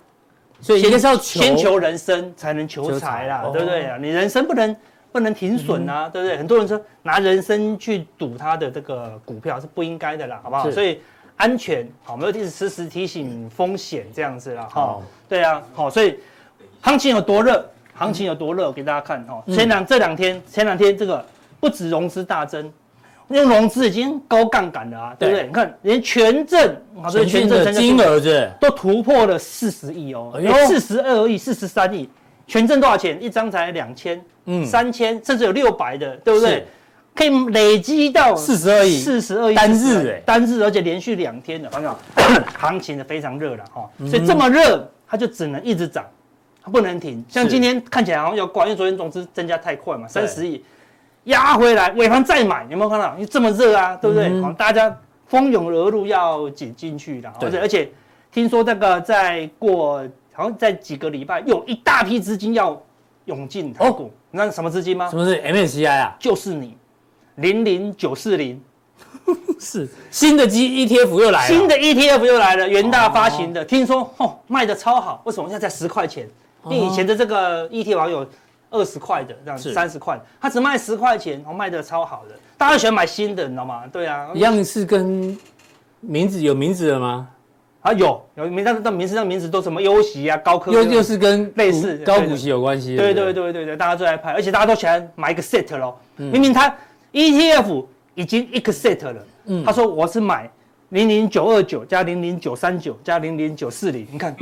[0.60, 3.98] 所以应该是要求先求人生才能求求财财啦，哦对不对啊？
[4.00, 4.76] 你人生不能
[5.10, 6.36] 不能停损啊，对不对？
[6.36, 10.70] 很多人说拿人生去赌他的这个股票是不应该的啦，好不好？
[10.70, 11.00] 所以
[11.36, 15.02] 安全好，我们要一直时时提醒风险这样子啦，哈好。
[15.28, 16.16] 对啊，好，所以
[16.82, 19.42] 行情有多热，行情有多热，我给大家看哈。
[19.46, 21.24] 前两这两天，前两天这个
[21.60, 22.72] 不止融资大增。
[23.30, 25.46] 因为融资已经高杠杆了啊，对不对？
[25.46, 30.32] 你看，连权证啊，所以权证全的金额是都突破了四十亿哦，
[30.66, 32.08] 四十二亿、四十三亿，
[32.46, 33.22] 权证多少钱？
[33.22, 36.66] 一张才两千、嗯三千，甚至有六百的，对不对？
[37.14, 41.68] 可以累积到四十二亿四十二亿单日42哎单日，而且连续两天的，
[42.56, 46.02] 行情的非常热了哈，嗯所以这么热，它就只能一直涨，
[46.64, 47.22] 它不能停。
[47.28, 50.64] 像今天看起来好像要挂，因为昨天融资增加太快嘛，三十亿
[51.28, 53.14] 压回来，尾盘再买，有没有看到？
[53.14, 54.28] 因为这么热啊，对不对？
[54.28, 54.94] 嗯好，大家
[55.26, 57.60] 蜂拥而入要挤进去的，而且对。
[57.60, 57.90] 而且
[58.30, 62.80] 听说这个再过好像在几个礼拜，有一大批资金要
[63.24, 65.08] 涌进台股，你知道什么资金吗？
[65.08, 65.16] 什？
[65.16, 66.16] 么是 MSCI 啊？
[66.18, 66.76] 就是你。
[67.36, 68.60] 零零九四零。
[69.60, 69.88] 是。
[70.10, 75.48] 新的基 ETF 又来了，新的 ETF 又来了，元大发行的，听说哦卖的超好，为什么？
[75.48, 76.28] 现在才十块钱？
[76.64, 78.26] 因为以前的这个 ETF 好像有
[78.70, 83.84] 二十块的，这样子三十块，他只卖十块钱，哦卖的超好的，大家喜欢买新的，你知道吗？
[83.92, 85.36] 对啊，一样是跟
[86.00, 87.28] 名字有名字的吗？
[87.80, 92.96] 啊，有有名单的名字，那名字都什么优息啊、高科，又又是跟类似高股息有关系。
[92.96, 95.98] 对对对对对，大家最爱拍，而且大家都喜欢买一个 set 咯。
[96.16, 96.74] 明明他
[97.12, 99.24] ETF 已经一个 set 了，
[99.64, 100.50] 他说我是买
[100.90, 104.34] 零零九二九加零零九三九加零零九四零，你看，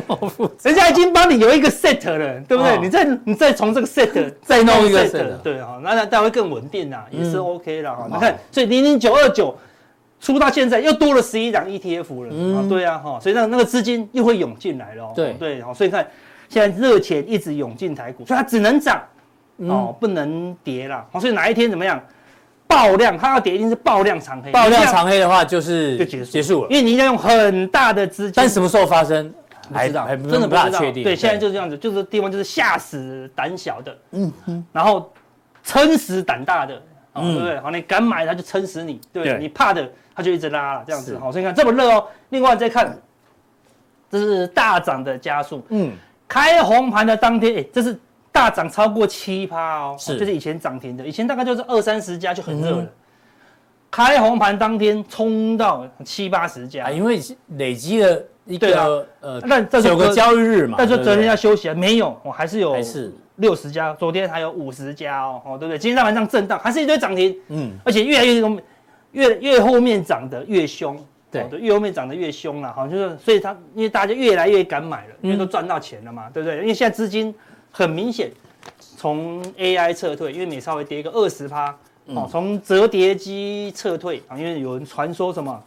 [0.62, 2.78] 人家已经帮你有一个 set 了，对不对？
[2.80, 8.06] 你再你再从这个 set 再弄一个 set，对哈，那那大家会更稳定啦，也是 OK 啦哈。
[8.10, 9.56] 你看，所以零零九二九。
[10.24, 15.32] 出到现在又多了十一档 ETF 了，嗯、啊，对啊，哈，所以那那个资金又会涌进来了，对。
[15.32, 16.06] 对，好，所以看
[16.48, 19.02] 现在热钱一直涌进台股，所以它只能涨，
[19.58, 22.00] 嗯、哦，不能跌了，好，所以哪一天怎么样
[22.74, 29.32] 爆量，它要跌一定是爆量长黑，爆量长黑的话就是就结束结束了，因为你要用很大的资金，但什么时候发生？
[29.68, 35.10] 不知道，还真的不知道，确定，对，现在就是这样子，就是地方就是吓死胆小的，嗯哼，然后
[35.62, 36.74] 撑死胆大的，
[37.12, 37.60] 哦，对不对？
[37.60, 39.38] 好，你敢买它就撑死你，对不对？
[39.38, 39.90] 你怕的。
[40.14, 41.18] 它就一直拉了，这样子。
[41.18, 42.06] 好，所以你看这么热哦。
[42.28, 42.94] 另外再看，
[44.10, 45.64] 这是大涨的加速。
[45.70, 45.90] 嗯，
[46.28, 47.98] 开红盘的当天，哎，这是
[48.32, 52.86] 大涨超过七趴哦，是，就是以前涨停的，以前大概就是二三十家就很热了。
[53.90, 57.20] 开红盘当天冲到七八十家，因为
[57.58, 63.12] 累积了一个呃，那这有个交易日嘛，但是昨天要休息啊，没有，我还是有，还是。
[63.36, 65.78] 六十家，昨天还有五十家哦，哦，对不对？
[65.78, 68.58] 今天大盘上震荡，还是一堆涨停，嗯，而且越来越多。
[69.12, 70.98] 越越后面涨得越凶，
[71.30, 76.60] 对，越后面涨得越凶了，哈，就是所以它因为大家越来越敢买了，因为都赚到钱了嘛，对不对？
[76.60, 77.34] 因为现在资金
[77.72, 78.30] 很明显
[78.96, 81.74] 从 AI 撤退，因为美稍微跌一个二十趴，
[82.06, 85.60] 哦，从折叠机撤退啊，因为有人传说什么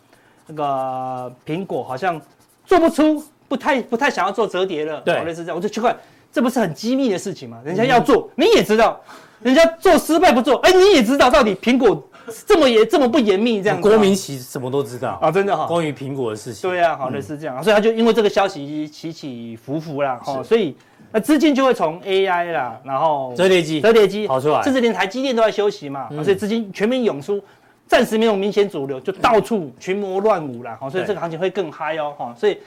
[0.48, 2.22] 那个苹果好像
[2.66, 5.94] 做不出，不太不太想要做折叠了，对，类似这样，我就奇怪，
[6.32, 7.60] 这不是很机密的事情吗？
[7.66, 9.02] 人家要做，你也知道，
[9.42, 12.02] 人家做失败不做，哎，你也知道到底苹果。
[12.48, 15.20] 这么严，这么不严密，这样郭明錤什么都知道。
[15.22, 15.68] 啊，真的哈。
[15.68, 20.76] 关于苹果的事情，对啊，好的是这样，所以他就因为这个消息起起伏伏啦，哈，所以
[21.16, 27.42] 那资金就会从 AI 啦，然后折叠机、折叠机跑出来，甚至连台积电都在休息嘛，所以资金全面涌出，
[27.88, 32.58] 暂时没有明显主流，就到处群魔乱舞啦，哈，所以这个行情会更嗨哦，哈，所以。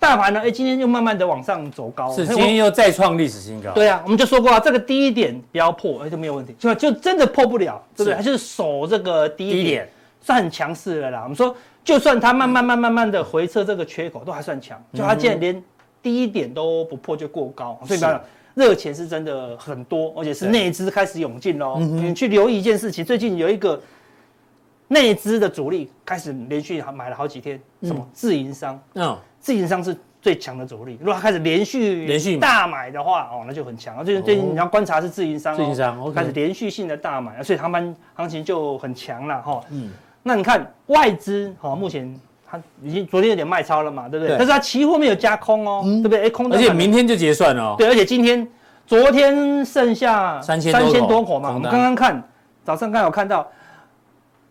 [0.00, 0.40] 大盘呢？
[0.42, 3.70] 哎，今天又慢慢的往上走高，是今天又再创历史新高。
[3.72, 8.14] 对啊，我们就说过啊，这个低点不要破，哎，就没有问题，就就真的破不了，对不对？
[8.14, 9.86] 它就是守这个低点，
[10.22, 11.20] 算很强势的啦。
[11.24, 14.82] 我们说，就算它慢慢慢慢慢的回撤这个缺口，都还算强。
[14.94, 15.62] 就它竟然连
[16.02, 18.20] 低点都不破就过高，所以讲
[18.54, 21.78] 热钱是真的很多，而且是内资开始涌进喽。
[21.78, 23.80] 你去留意一件事情，最近有一个
[24.88, 28.80] 内资的主力开始连续买了好几天，什么自营商？
[28.94, 29.16] 嗯。
[29.42, 34.04] 自营商是最强的主力，如果他开始连续连续大买的话，哦，那就很强。
[34.04, 39.64] 最近最近你要观察是自营商，自营商开始连续性的大买，所以他们行情就很强了哈。
[39.70, 39.90] 嗯，
[40.22, 42.14] 那你看外资，哈，目前
[42.50, 44.36] 它已经昨天有点卖超了嘛，对不对？
[44.36, 46.22] 但是它期货没有加空哦，对不对？
[46.22, 47.74] 哎，空，而且明天就结算了。
[47.78, 48.46] 对，而且今天
[48.86, 52.22] 昨天剩下三千三千多口嘛，我们刚刚看
[52.64, 53.46] 早上刚有看到。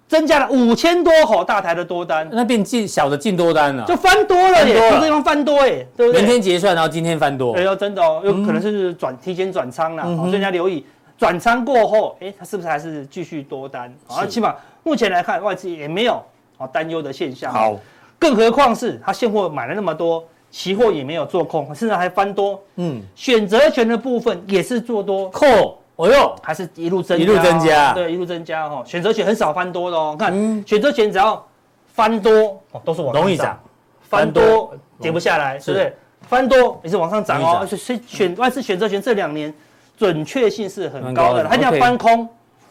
[0.08, 6.14] 增加了五千多口大台的多单，那变进小的进多单了，就翻多了耶，这地方翻多哎，对不对？
[6.14, 10.84] 明天结算，然后今天翻多，对哦，真的哦，有可能是转提前转仓了，所以大家留意
[11.16, 13.94] 转仓过后，哎，它是不是还是继续多单？
[14.08, 16.20] 啊，起码目前来看，外资也没有
[16.60, 17.52] 啊担忧的现象。
[17.52, 17.76] 好，
[18.20, 22.62] 更何况是他现货买了那么多，期货也没有做空，甚至还翻多。
[22.76, 25.28] 嗯，选择权的部分也是做多。
[25.32, 25.80] 扣。
[25.96, 28.82] 哦哟，还是一路增加，一路增加，对，一路增加哈。
[28.86, 30.32] 选择权很少翻多的哦，看
[30.66, 31.46] 选择权只要
[31.94, 32.32] 翻多
[32.72, 33.60] 哦，都是往上容易涨，
[34.00, 35.94] 翻多跌不下来，是不是？
[36.22, 39.54] 翻多也是往上涨哦，而且选外资选择权这两年
[39.98, 42.26] 准确性是很高的，它一定要翻空，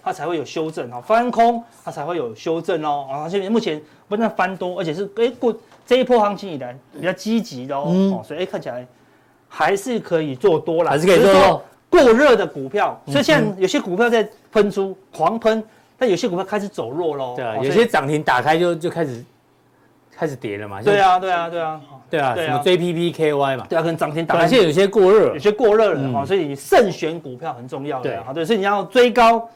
[0.08, 3.06] 它才会有修正哦，翻空它才会有修正哦。
[3.10, 3.78] 啊，现在目前
[4.08, 5.54] 不但翻多，而且是哎过
[5.86, 8.86] 这一波行情以来比较积极的哦，所以哎看起来
[9.48, 11.62] 还是可以做多了，还是可以做多。
[11.90, 15.62] 过热的股票，所以现在有些股票在喷出狂喷，
[15.98, 17.34] 但有些股票开始走弱喽。
[17.36, 19.24] 对啊，有些涨停打开就就开始
[20.10, 20.82] 开始跌了嘛。
[20.82, 21.80] 对啊，对啊，对啊，
[22.10, 23.66] 对啊，什么 JPPKY 嘛。
[23.68, 28.00] 对啊，可能涨停打开，现在有些过热，有些过热了哈，所以你慎选股票很重要。
[28.00, 29.48] 对啊，对，所以你要追高，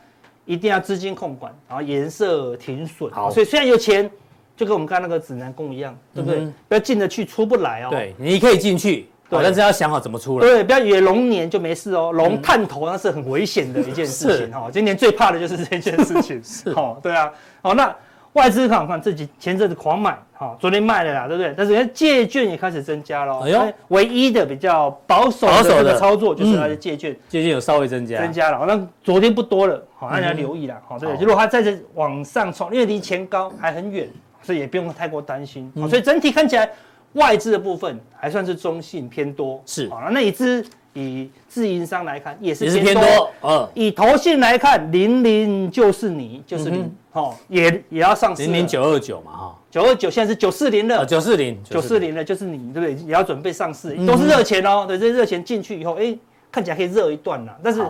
[0.44, 3.10] 一定要资金控管，然后颜色停损。
[3.10, 4.10] 好，所以虽然有钱，
[4.56, 6.40] 就跟我们刚刚那个指南宫一样，对不对？
[6.68, 7.88] 不要进得去出不来哦。
[7.90, 9.08] 对，你可以进去。
[9.34, 10.46] 但是要想好怎么出来。
[10.46, 14.68] 对，不要以为龙年就没事哦，龙探头那是很危险的一件事情哈。
[14.70, 16.38] 今年最怕的就是这件事情。
[16.44, 17.32] 是，哦，对啊，
[17.62, 17.96] 好，那
[18.34, 21.54] 外资看看自己前阵子狂买，哈，昨天卖了啦，对不对？
[21.56, 23.40] 但是人家借券也开始增加了。
[23.40, 28.64] 哎呦，唯一的比较保守的这个操作就是它的借券，借券有稍微增加，增加了。
[28.66, 31.14] 那昨天不多了，好，大家留意啦，好，对。
[31.20, 34.08] 如果它再往上冲，因为离前高还很远，
[34.42, 35.70] 所以也不用太过担心。
[35.88, 36.68] 所以整体看起来。
[37.14, 40.64] 外资的部分还算是中性偏多，是好，那一支
[40.94, 52.14] 以自营商来看也是偏多，嗯，以投信来看，零零就是你，就是你，哦，也也要上市，零零九二九嘛，哈，九二九现在是九四零了，九四零，九四零。
[52.14, 53.06] 了，就是你，对不对？
[53.06, 56.16] 也要准备上市，都是热钱哦，对，这热钱进去以后，哎，
[56.50, 57.84] 看起来可以热一段了，但是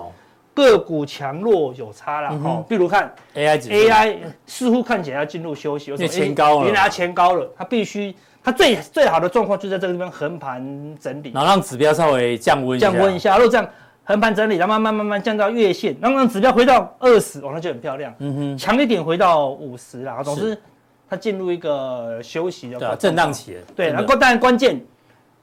[0.53, 8.13] 个股强弱有差了，哈，比如看 AI，AI 似乎看起来要进入休息，因为前高了，原来前高了，它必须。
[8.45, 10.61] 它最最好的状况就在这个地方横盘
[11.01, 13.37] 整理，然后让指标稍微降温降温一下。
[13.37, 13.69] 如果这样
[14.05, 18.13] 横盘整理，然后慢慢慢慢降到月线，然后让指标回到二十，哦，那就很漂亮。
[18.19, 20.21] 嗯哼，强一点回到五十啦。
[20.25, 20.59] 总之，
[21.09, 23.57] 它进入一个休息的震荡期。
[23.77, 24.85] 对，然后但关键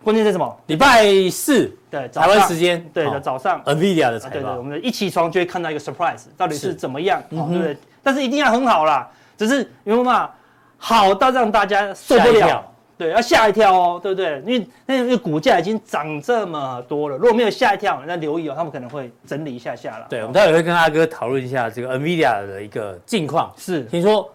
[0.03, 0.57] 关键是什么？
[0.67, 4.33] 礼拜四，对，台湾时间，对的早上，NVIDIA 的财报。
[4.33, 7.23] 对对，我们一起床就会看到一个 surprise，到底是怎么样？
[7.29, 7.77] 对不对？
[8.03, 10.29] 但是一定要很好啦，只是有没有嘛？
[10.77, 12.65] 好到让大家受不了。
[12.99, 14.43] 对，要吓一跳哦，对不对？
[14.45, 20.05] 因为那个股价已经涨这么多了，如果没有吓一跳，那留意哦，他们可能会整理一下下了。
[20.09, 23.53] 对，我们待会会跟阿哥讨论一下这个 NVIDIA 的一个近况。
[23.55, 24.29] 是，听说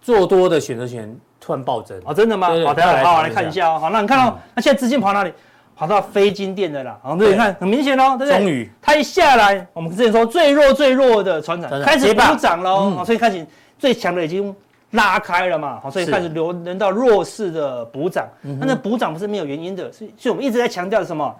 [0.00, 2.48] 做多的选择权突然暴增哦，真的吗？
[2.64, 3.78] 好，待会好好来看一下哦。
[3.78, 5.30] 好，那你看到那现在资金跑哪里？
[5.76, 6.98] 跑到非金电的啦。
[7.02, 8.38] 好，对，你看很明显哦，对不对？
[8.38, 13.46] 终于，它一下来，我们之前说最弱最弱的船长开始补涨喽，所以开始
[13.78, 14.56] 最强的已经。
[14.92, 18.26] 拉开了嘛，好，所以开始流轮到弱势的补涨。
[18.42, 21.34] 那那补涨不是没有原因的，是，所以我们一直在强调的什么？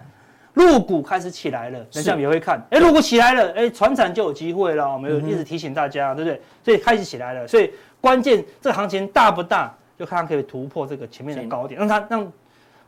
[0.53, 2.61] 入股开始起来了，等下也会看。
[2.71, 4.91] 哎，入股起来了，哎，传产就有机会了。
[4.91, 6.41] 我们有一直提醒大家，对不对？
[6.65, 7.71] 所以开始起来了，所以
[8.01, 11.79] 关键这个行情大不大，就看它可以突破这个前面的高点。
[11.79, 12.31] 让它让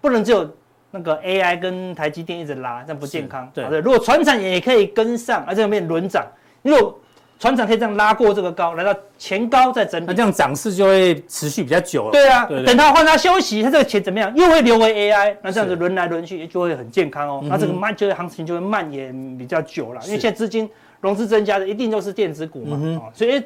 [0.02, 0.50] 不能只有
[0.90, 3.50] 那个 AI 跟台积电一直拉，这样不健康。
[3.54, 6.26] 对，如果船产也可以跟上，而且面轮涨，
[6.64, 7.00] 如果
[7.42, 12.12] 船长可以这样拉过这个高，来到前高再整理，那这样涨势就会持续比较久了。
[12.12, 14.32] 对啊，对对对，等他换他休息，他这个钱怎么样？
[14.36, 17.40] 又会流为 AI，那这样子轮来轮去就会很健康哦。
[17.42, 20.70] 是那这个慢，就会行情就会蔓延比较久了，因为现在资金
[21.00, 22.80] 融资增加的一定都是电子股嘛，
[23.12, 23.42] 所以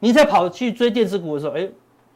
[0.00, 1.68] 你在跑去追电子股的时候，哎，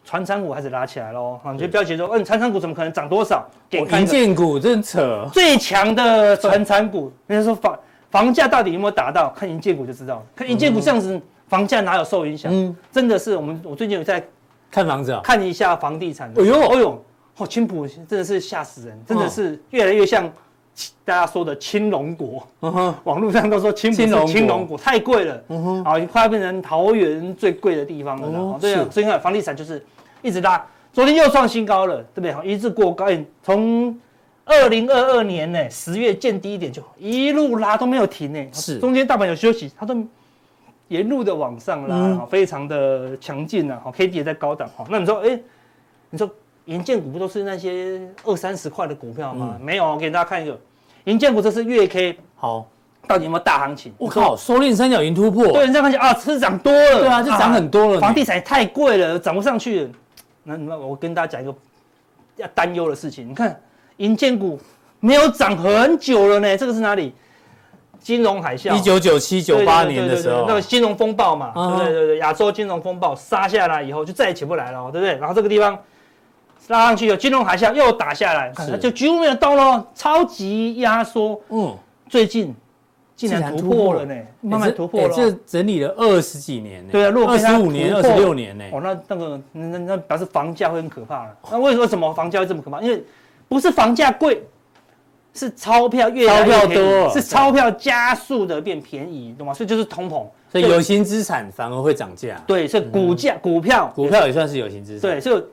[0.05, 1.39] 传产股开始拉起来喽。
[1.45, 3.49] 啊，你就不要觉得，嗯，传产股怎么可能涨多少？
[3.71, 7.79] 给银建股真扯，最强的船产股，人家说法。
[8.15, 9.31] 房价到底有没有达到？
[9.31, 10.23] 看银建股就知道了。
[10.37, 12.49] 看银建股这样子，房价哪有受影响？
[12.55, 14.25] 嗯，真的是我们我最近有在
[14.71, 16.33] 看房子啊，看一下房地产。
[16.37, 17.05] 哎呦，哎呦，
[17.39, 20.31] 哦，青浦真的是吓死人，真的是越来越像
[21.05, 22.47] 大家说的青龙国。
[22.61, 25.43] 嗯哼，网络上都说青埔是青龙国，太贵了。
[25.49, 28.29] 嗯哼，啊，快要变成桃园最贵的地方了。
[28.39, 29.85] 哦，对啊，所以看房地产就是
[30.23, 32.33] 一直拉，昨天又创新高了，对不对？
[32.33, 33.07] 好，一直过高，
[33.43, 33.99] 从。
[34.47, 38.79] 二零二二年呢，十月见低一点就一路拉都没有停呢，是。
[38.79, 39.97] 中间大盘有休息，它都
[40.89, 45.43] 沿路的往上拉，嗯、非常的强劲啊，好，K D 也在高档，好，那你说，哎、欸，
[46.11, 46.31] 你说
[46.67, 49.57] 银建股不都是那些二三十块的股票吗？
[49.59, 50.61] 嗯、没有，我给大家看一个，
[51.05, 52.69] 银建股这是月 K，好，
[53.09, 53.95] 到底有没有大行情？
[53.97, 59.85] 我靠，收敛三角形突破，对，你这样看起来啊，是涨多了，对啊，就涨很多了，房地产太贵了，涨不上去。
[59.85, 59.91] 了，
[60.43, 61.55] 那那我跟大家讲一个
[62.37, 63.59] 要担忧的事情，你看。
[63.99, 64.59] 银建股
[65.01, 67.13] 没有涨很久了呢，这个是哪里？
[68.01, 75.17] 金融海啸，一九九七九八年的时候，那个金融风暴嘛，对对对对，亚洲金融风暴杀下来以后就再也起不来了，对不对？
[75.17, 75.79] 然后这个地方
[76.69, 81.41] 拉上去有金融海啸又打下来，看它就几乎没有动了，超级压缩。
[81.49, 81.75] 嗯，
[82.11, 82.55] 最近
[83.17, 86.91] 竟然突破了呢，慢慢突破了，这整理了二十几年呢。
[86.93, 88.65] 对啊，二十五年、二十六年呢？
[88.71, 91.35] 哦，那那个那那表示房价会很可怕了。
[91.51, 92.83] 那为为什么房价会这么可怕？
[92.83, 93.03] 因为
[93.49, 94.43] 不是房价贵，
[95.33, 99.53] 是钞票越来越多，是钞票加速的变便宜，懂吗？
[99.53, 102.41] 所以就是通膨，所以有形资产反而会涨价。
[102.47, 105.01] 对，所以股价、股票、股票也算是有形资产。
[105.01, 105.45] 对，所以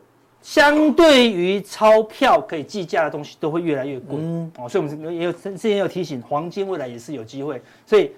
[0.42, 4.18] 相对于钞票可以计价的东西都会越来越贵。
[4.20, 8.12] 嗯，哦，所以我们也有之前也有提醒，黄金未来也是有机会，所以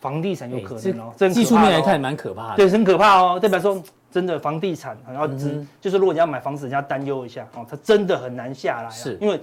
[0.00, 1.12] 房地产有可能哦。
[1.16, 3.82] 这技术面来看蛮可怕的，对，很可怕哦，代表说。
[4.12, 9.16] 真的房地产，然后只就是如果你要买房子，人家担忧一下哦，它真的很难下来，是。
[9.20, 9.34] 因为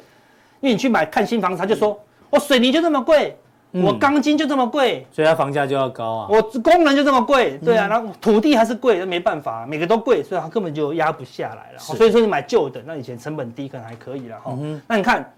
[0.62, 2.00] 因为你去买看新房子，他就说
[2.30, 3.36] 我水泥就这么贵，
[3.72, 11.80] 我钢筋就这么贵，所以它房价就要高啊，我工人就这么贵，对啊，然后土地还是贵，那没办法，每个都贵，所以它根本就压不下来了。
[11.80, 14.58] 所以说你买旧的，那以前成本低可能还可以了哈。
[14.88, 15.34] 那你看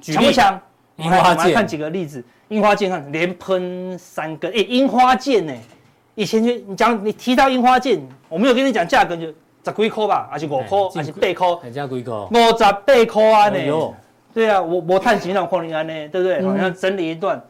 [0.00, 0.60] 强不强？
[0.96, 5.52] 我们来看几个例子，樱花剑看连喷三根，哎，樱花剑呢？
[6.14, 11.56] 以前就你讲你提到樱花镜，我没有跟你讲价格就十几块吧，还是五块，还是八块？
[11.62, 12.14] 还加几块？
[12.14, 13.94] 五十八块啊呢？
[14.32, 16.08] 对啊，我我探几两矿林安呢？
[16.08, 16.42] 对不对？
[16.42, 17.40] 好像整理一段，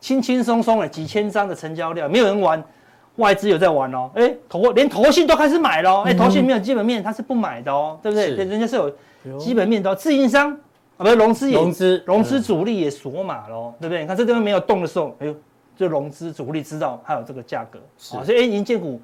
[0.00, 2.62] 轻轻松松的几千张的成交量，没有人玩。
[3.16, 8.30] 外资有在玩哦，哎，投连投信都开始买了，哎，投信没有基本面，他是不买的哦，对不对？
[8.30, 8.88] 人家是有
[9.36, 10.50] 基本面的，自营商
[10.96, 14.00] 啊，不是融资也融资融资主力也锁码喽，对不对？
[14.00, 15.34] 你看这地方没有动的时候，哎呦，
[15.80, 17.78] 这融资主力知道还有这个价格，
[18.18, 19.00] 啊，所以哎，银建股。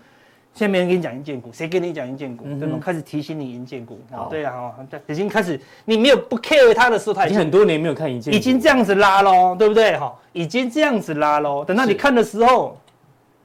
[0.52, 2.44] 现在没人跟你讲银建股，谁跟你讲银建股？
[2.44, 2.78] 对吗？
[2.80, 3.98] 开始提醒你银建股。
[4.28, 9.98] 对啊，哈，已经开始，你没有不 care 它的时候，它已经很多年没有看银建股，已经这样子拉喽，对不对？
[9.98, 11.64] 哈，已经这样子拉喽。
[11.64, 12.78] 等到你看的时候，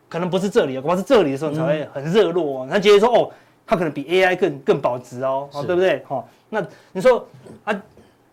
[0.09, 2.67] 可能不是这里，恐怕是这里的时候才会很热络。
[2.67, 3.31] 他觉得说，哦，
[3.65, 6.01] 它可能比 AI 更更保值哦，对不对？
[6.07, 7.25] 哈，那你说
[7.63, 7.81] 啊？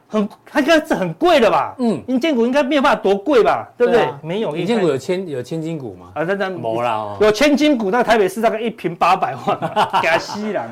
[0.09, 1.75] 很，它应该是很贵的吧？
[1.79, 3.69] 嗯，银建股应该没有办法多贵吧？
[3.77, 4.09] 对不对？
[4.23, 6.13] 没有，银建股有千有千金股吗？
[6.15, 9.59] 啊，那那没啦，有千金股，那台北市大概一瓶八百万，
[10.01, 10.65] 给他吸了。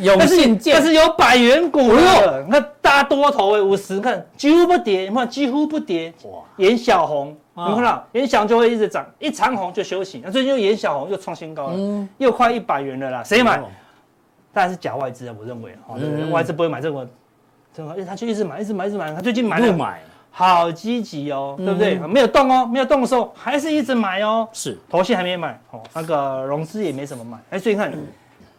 [0.00, 6.12] 永信建，但是有百元股了，那大多头诶，五十看几乎不跌，你看几乎不跌。
[6.24, 10.22] 哇，颜小红，你看到颜小红就会一直涨，一长红就休息。
[10.24, 13.22] 那最近又颜小红又创新高了，又快一百元了啦。
[13.22, 13.58] 谁买？
[14.54, 15.96] 当然是假外资啊，我认为啊，
[16.30, 17.08] 外资不会买这个。
[17.74, 19.12] 真的，哎，他就一直买，一直买，一直买。
[19.14, 21.98] 他最近买了，买，好积极哦，对不对？
[21.98, 24.46] 没有动哦，没有动的时候，还是一直买哦。
[24.52, 27.38] 是，头线还没买哦，那个融资也没什么买。
[27.50, 27.92] 哎，所以你看，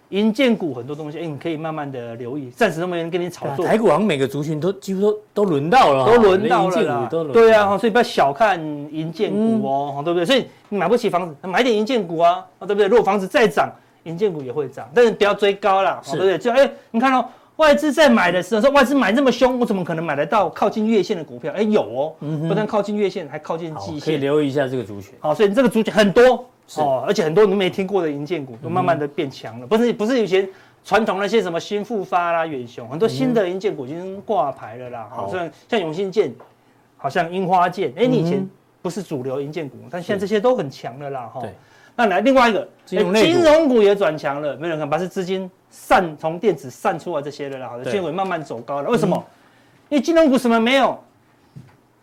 [0.09, 3.65] 银建股很多东西，哎，你可以慢慢的留意，暂时都没人跟你炒作。
[3.65, 8.59] 台股好像每个族群都几乎都都轮到了，都轮到了，对啊，所以不要小看
[8.91, 10.25] 银建股哦，对不对？
[10.25, 12.87] 所以你买不起房子，买点银建股啊，对不对？
[12.87, 13.71] 如果房子再涨，
[14.03, 16.37] 银建股也会涨，但是不要追高了，对不对？
[16.37, 17.23] 就哎，你看哦。
[17.63, 21.49] 外资在买的时候说，外资买这么凶，我怎么可能买得到靠近月线的股票？
[21.53, 22.13] 哎，有哦，
[22.49, 24.01] 不但靠近月线，还靠近季线。
[24.01, 25.13] 可以留意一下这个族群。
[25.21, 26.45] 好，所以这个族群很多
[26.75, 29.65] 哦，而且很多你没听过的银建股都慢慢的变强了。
[29.65, 30.47] 不是不是以前
[30.83, 35.07] 传统那些什么新复发啦、远雄，很多新的银建股已经挂牌了啦。
[35.09, 36.33] 好像像永信建，
[36.97, 38.45] 好像樱花建，哎，你以前
[38.81, 41.31] 不是主流银建股，但现在这些都很强了啦。
[41.33, 41.41] 哈，
[41.95, 45.49] 那来另外一个金融股也转强了，没人看，把是资金。
[45.73, 48.89] 散从电子散出来这些的啦，好的，现在慢慢走高了。
[48.91, 49.17] 为什么？
[49.89, 50.97] 因为金融股什么没有？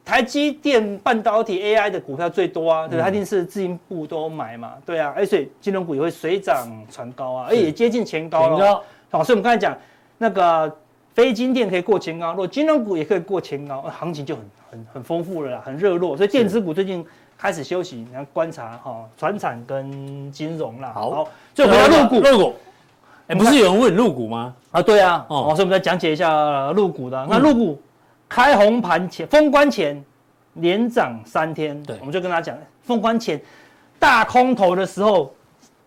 [0.04, 8.82] 台积电半导体 AI 的股票最多啊，对，它一定是自营部都买嘛，对啊，而且金融股也会水涨船高啊，而且也接近前高了。
[9.08, 9.76] 好，所以我们刚才讲
[10.18, 10.76] 那个
[11.14, 16.16] 非金电可以过前高，如果金融股也可以过前高，行情就很很很丰富了啦，很热络。
[16.16, 17.06] 所以电子股最近
[17.38, 20.90] 开始休息，你要观察哈，传产跟金融啦。
[20.92, 22.54] 好，就回到入股，入股。
[23.30, 24.52] 哎，不是有人问入股吗？
[24.72, 27.26] 啊，对啊，哦，所以我们再讲解一下入股的。
[27.30, 27.80] 那入股
[28.28, 30.04] 开红盘前封关前
[30.54, 33.40] 连涨三天，对，我们就跟他讲，封关前
[34.00, 35.32] 大空头的时候，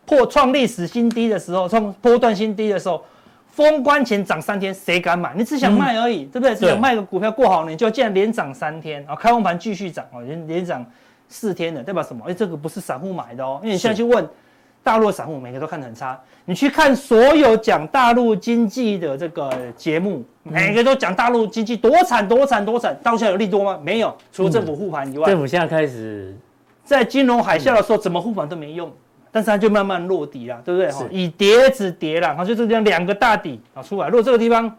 [0.05, 3.03] 破创历史新低的时候，创波段新低的时候，
[3.49, 5.33] 封关前涨三天，谁敢买？
[5.35, 6.55] 你只想卖而已，对不对？
[6.55, 9.13] 只想卖个股票过好年，就竟然连涨三天啊！
[9.17, 10.85] 开红盘继续涨哦，连连涨
[11.27, 12.23] 四天的，代表什么？
[12.25, 14.25] 哎，这个不是散户买的哦，因为你现在去问。
[14.83, 22.93] 大陆的散户每个都看得很差，你去看所有讲大陆经济的这个节目，每个都讲大陆经济多惨多惨多惨。
[23.01, 23.79] 大陆现在有利多吗？
[23.81, 25.25] 没有，除了政府护盘以外。
[25.25, 26.35] 政府现在开始
[26.83, 28.91] 在金融海啸的时候，怎么护盘都没用，
[29.31, 30.91] 但是它就慢慢落底了，对不对？
[30.91, 34.07] 哈以跌止跌了，然后就这样两个大底啊出来。
[34.07, 34.69] 如果这个地方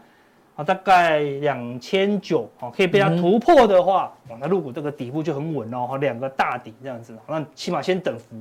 [0.54, 8.36] 啊大概两千九啊可以被它突破的话，那入股这个底部就很稳哦，两个大底这样子，那起码先等幅。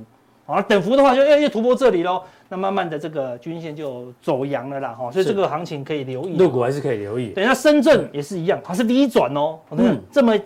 [0.46, 6.36] 好，等幅的话就要要突破这里喽，那慢慢的这个均线就走阳了啦，哈，所以这个行情可以留意。
[6.36, 7.30] 陆股还是可以留意。
[7.30, 10.38] 等一下深圳也是一样，它是 V 转哦，嗯，这么，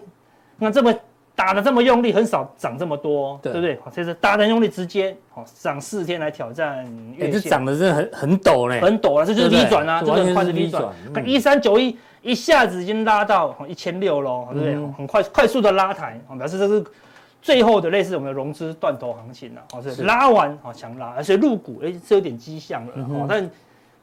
[0.57, 0.95] 那这么
[1.35, 3.77] 打的这么用力，很少涨这么多，对不对？
[3.83, 6.85] 好，这是大的用力直接，好，涨四天来挑战
[7.17, 7.33] 月线。
[7.33, 10.95] 这涨的真的很很陡嘞，很陡啊，这就是 V 转啊，这个很快是 V 转。
[11.13, 14.75] 看一三九一一下子已经拉到一千六喽，对不对？
[14.97, 16.85] 很快快速的拉抬，表示这是。
[17.41, 23.49] 最后的类似我们的融资断头行情了，哦，是拉完哦强拉，而且入股哎是有点迹象了，哦，但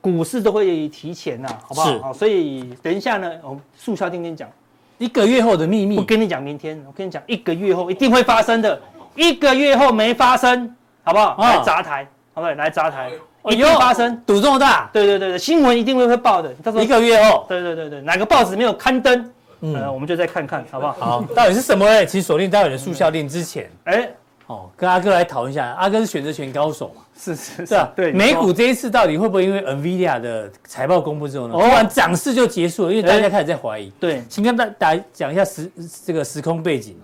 [0.02, 2.00] 股市都会提前呐，好不好？
[2.00, 4.50] 好，所以等一下呢，我们速效定跟你讲
[4.98, 8.80] 一个月后的秘密，我跟你讲明天，我跟你讲一个月后一定会发生的，
[9.16, 10.74] 一个月后没发生，
[11.04, 11.36] 好不好？
[11.40, 12.54] 来砸台，好不好？
[12.54, 13.12] 来砸台，
[13.50, 14.90] 一定发生，赌这么大？
[14.94, 19.32] 对对对对，新闻一定会会报的，他说一个月后，对对对对，哪个报纸没有刊登？
[19.62, 20.94] 嗯，我们就再看看，好不好？
[20.94, 22.06] 好，到底是什么呢？
[22.06, 24.10] 其实锁定待会的速效定之前，哎，
[24.48, 25.72] 哦，跟阿哥来讨论一下。
[25.80, 27.02] 阿哥是选择权高手嘛？
[27.18, 28.12] 是是是啊，对。
[28.12, 32.92] 美股这一次到底会不会因为 NVIDIA 的财报公布之后呢，突然涨势就结束了？
[32.92, 33.90] 因为大家开始在怀疑。
[34.00, 35.72] 对，请跟大大家讲一下时
[36.06, 36.96] 这个时空背景。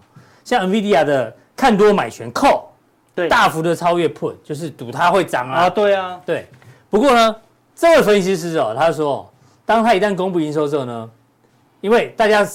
[0.43, 2.63] 像 NVIDIA 的看多买权 call，
[3.15, 5.61] 对，大幅的超越 put，就是赌它会涨啊。
[5.61, 6.45] 啊，对啊，对。
[6.89, 7.35] 不过呢，
[7.75, 9.31] 这位分析师哦，他说，
[9.65, 11.09] 当他一旦公布营收之后呢？
[11.81, 12.47] 因为大家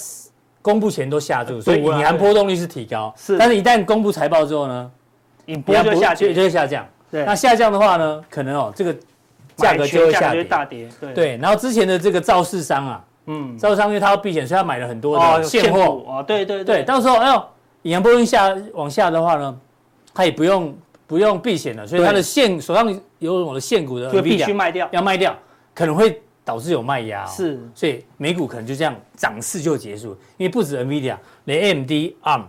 [0.63, 3.13] 公布前都下注，所以隐含波动率是提高。
[3.17, 4.91] 是，但是一旦公布财报之后呢，
[5.65, 6.87] 波就下去，就会下降。
[7.11, 8.97] 对那下降的话呢，可能哦这个
[9.55, 10.89] 价格就会下跌，大跌。
[11.01, 17.45] 对对，然后之前的这个造市商啊，嗯，造市商因为他要避险，所以他买了很多的现货啊，对对对，到时候哎呦，
[17.83, 19.57] 引阳波动下往下的话呢，
[20.13, 25.37] 他也不用不用避险了，所以他的现手上有我的现股的就必须卖掉，要卖掉，
[25.75, 26.21] 可能会。
[26.47, 31.17] 导致有卖压，是，所以美股可能就这样涨势就结束，因为不止 NVIDIA，
[31.47, 31.91] 连 AMD、
[32.23, 32.45] ARM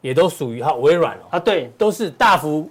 [0.00, 2.70] 也都属于哈微软哦，啊对，都是大幅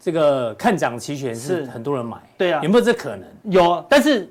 [0.00, 1.64] 这个看涨期权是。
[1.64, 3.28] 很多人买，对啊，有没有这可能？
[3.50, 4.30] 有，但是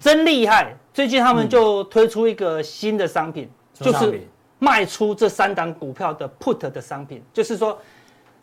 [0.00, 4.26] 真厉害，最近他们就推出一个新的商品，就是
[4.58, 7.78] 卖出这三档股票的 put 的商品，就是说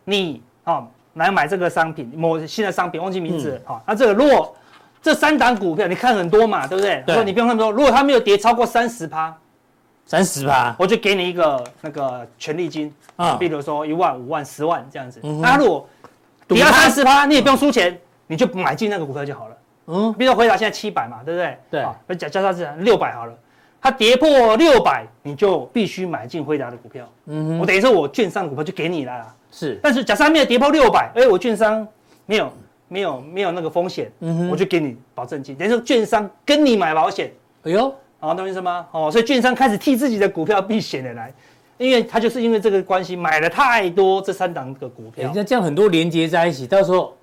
[0.04, 4.56] 你啊来买这个商品，某新的商品忘记名字啊，那这个如果
[5.04, 7.02] 这三档股票你看很多嘛，对不对？
[7.06, 7.14] 对。
[7.14, 9.36] 说你不用那么多，如果它没有跌超过三十趴，
[10.06, 15.20] 三十趴，我就给你一个那个权利金啊，比如说一万、五万、十万这样子。
[15.42, 15.86] 那如果
[16.48, 19.56] 跌到三十趴，你也不用输钱，你就买进那个股票就好了。
[19.88, 20.10] 嗯。
[20.14, 21.58] 比如说辉达现在七百嘛，对不对？
[21.70, 21.84] 对。
[22.06, 23.34] 那假加上是六百好了，
[23.82, 27.06] 它跌破六百，你就必须买进辉达的股票。
[27.26, 27.58] 嗯。
[27.58, 29.34] 我等于说我券商股票就给你了。
[29.52, 29.78] 是。
[29.82, 31.86] 但是假设它没有跌破六百，哎，我券商
[32.24, 32.50] 没有。
[32.88, 34.10] 没有没有那个风险，
[34.50, 37.32] 我就给你保证金，等于说券商跟你买保险，
[37.62, 38.86] 哎呦，好懂我意思吗？
[38.92, 41.32] 哦，所以券商开始替自己的股票避险的来，
[41.78, 47.16] 因为他就是因为这个关系买了太多这三档的股票，人家这样很多连接在一起，到时候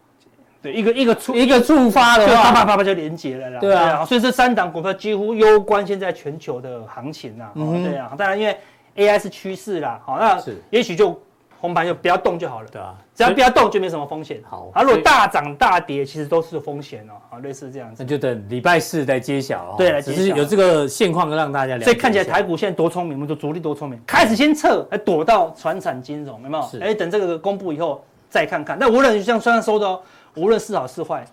[0.62, 8.57] 对一个一个触一个触发的话，啪啪啪啪就连接了啦，对啊，所以这三档股票几乎攸关现在全球的行情呐，哦，对啊，当然因为
[8.97, 11.18] AI 是趋势啦，好，那也许就。
[11.62, 14.41] 红盘就不要动就好了，对啊，只要不要动就没什么风险。
[14.49, 18.03] 好，啊，如果大涨大跌，其实都是风险哦，啊，类似这样子。
[18.03, 19.76] 那就等礼拜四再揭晓哦。
[19.78, 21.86] 对，只是有这个现况让大家了解。
[21.86, 26.64] 所以看起来台股现在多聪明，我们就主力多聪明，开始先撤，还躲到传产金融，有没有？
[26.64, 26.80] 是。
[26.80, 28.76] 哎，等这个公布以后再看看。
[28.80, 30.01] 那无论像虽然说的哦，
[30.36, 31.24] 无论是好是坏，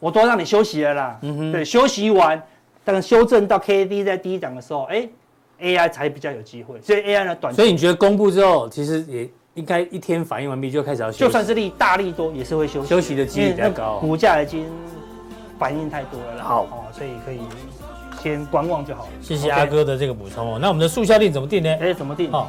[0.00, 1.18] 我都让你休息了啦。
[1.22, 1.52] 嗯哼。
[1.52, 2.42] 对，休息完，
[2.84, 5.08] 等修正到 K D 在低档的时候，哎
[5.60, 6.80] ，A I 才比较有机会。
[6.80, 7.54] 所以 A I 呢，短。
[7.54, 9.30] 所以你觉得公布之后，其实也。
[9.58, 14.66] 应该一天反应完毕就开始要休息，就算是利大力多也是会休息，休息的几率比较高，股价已经
[15.58, 16.44] 反应太多了。
[16.44, 17.40] 好哦，所以可以
[18.22, 19.08] 先观望就好了。
[19.20, 20.58] 谢谢阿哥的这个补充哦。
[20.62, 21.76] 那我们的速效定怎么定呢？
[21.80, 22.30] 哎，怎么定？
[22.30, 22.46] 哦，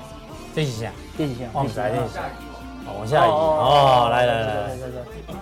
[0.54, 2.20] 练习一下，练习一下，往下练习，
[2.86, 4.70] 好，往下移哦，来来来来来，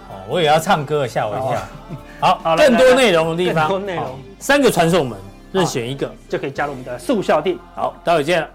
[0.09, 1.61] 哦，我也要唱歌，吓我一跳。
[2.43, 5.20] 好，更多内容的地方，更多内容，三个传送门，
[5.51, 7.59] 任选一个就可以加入我们的速效定。
[7.76, 8.47] 好，待会见了。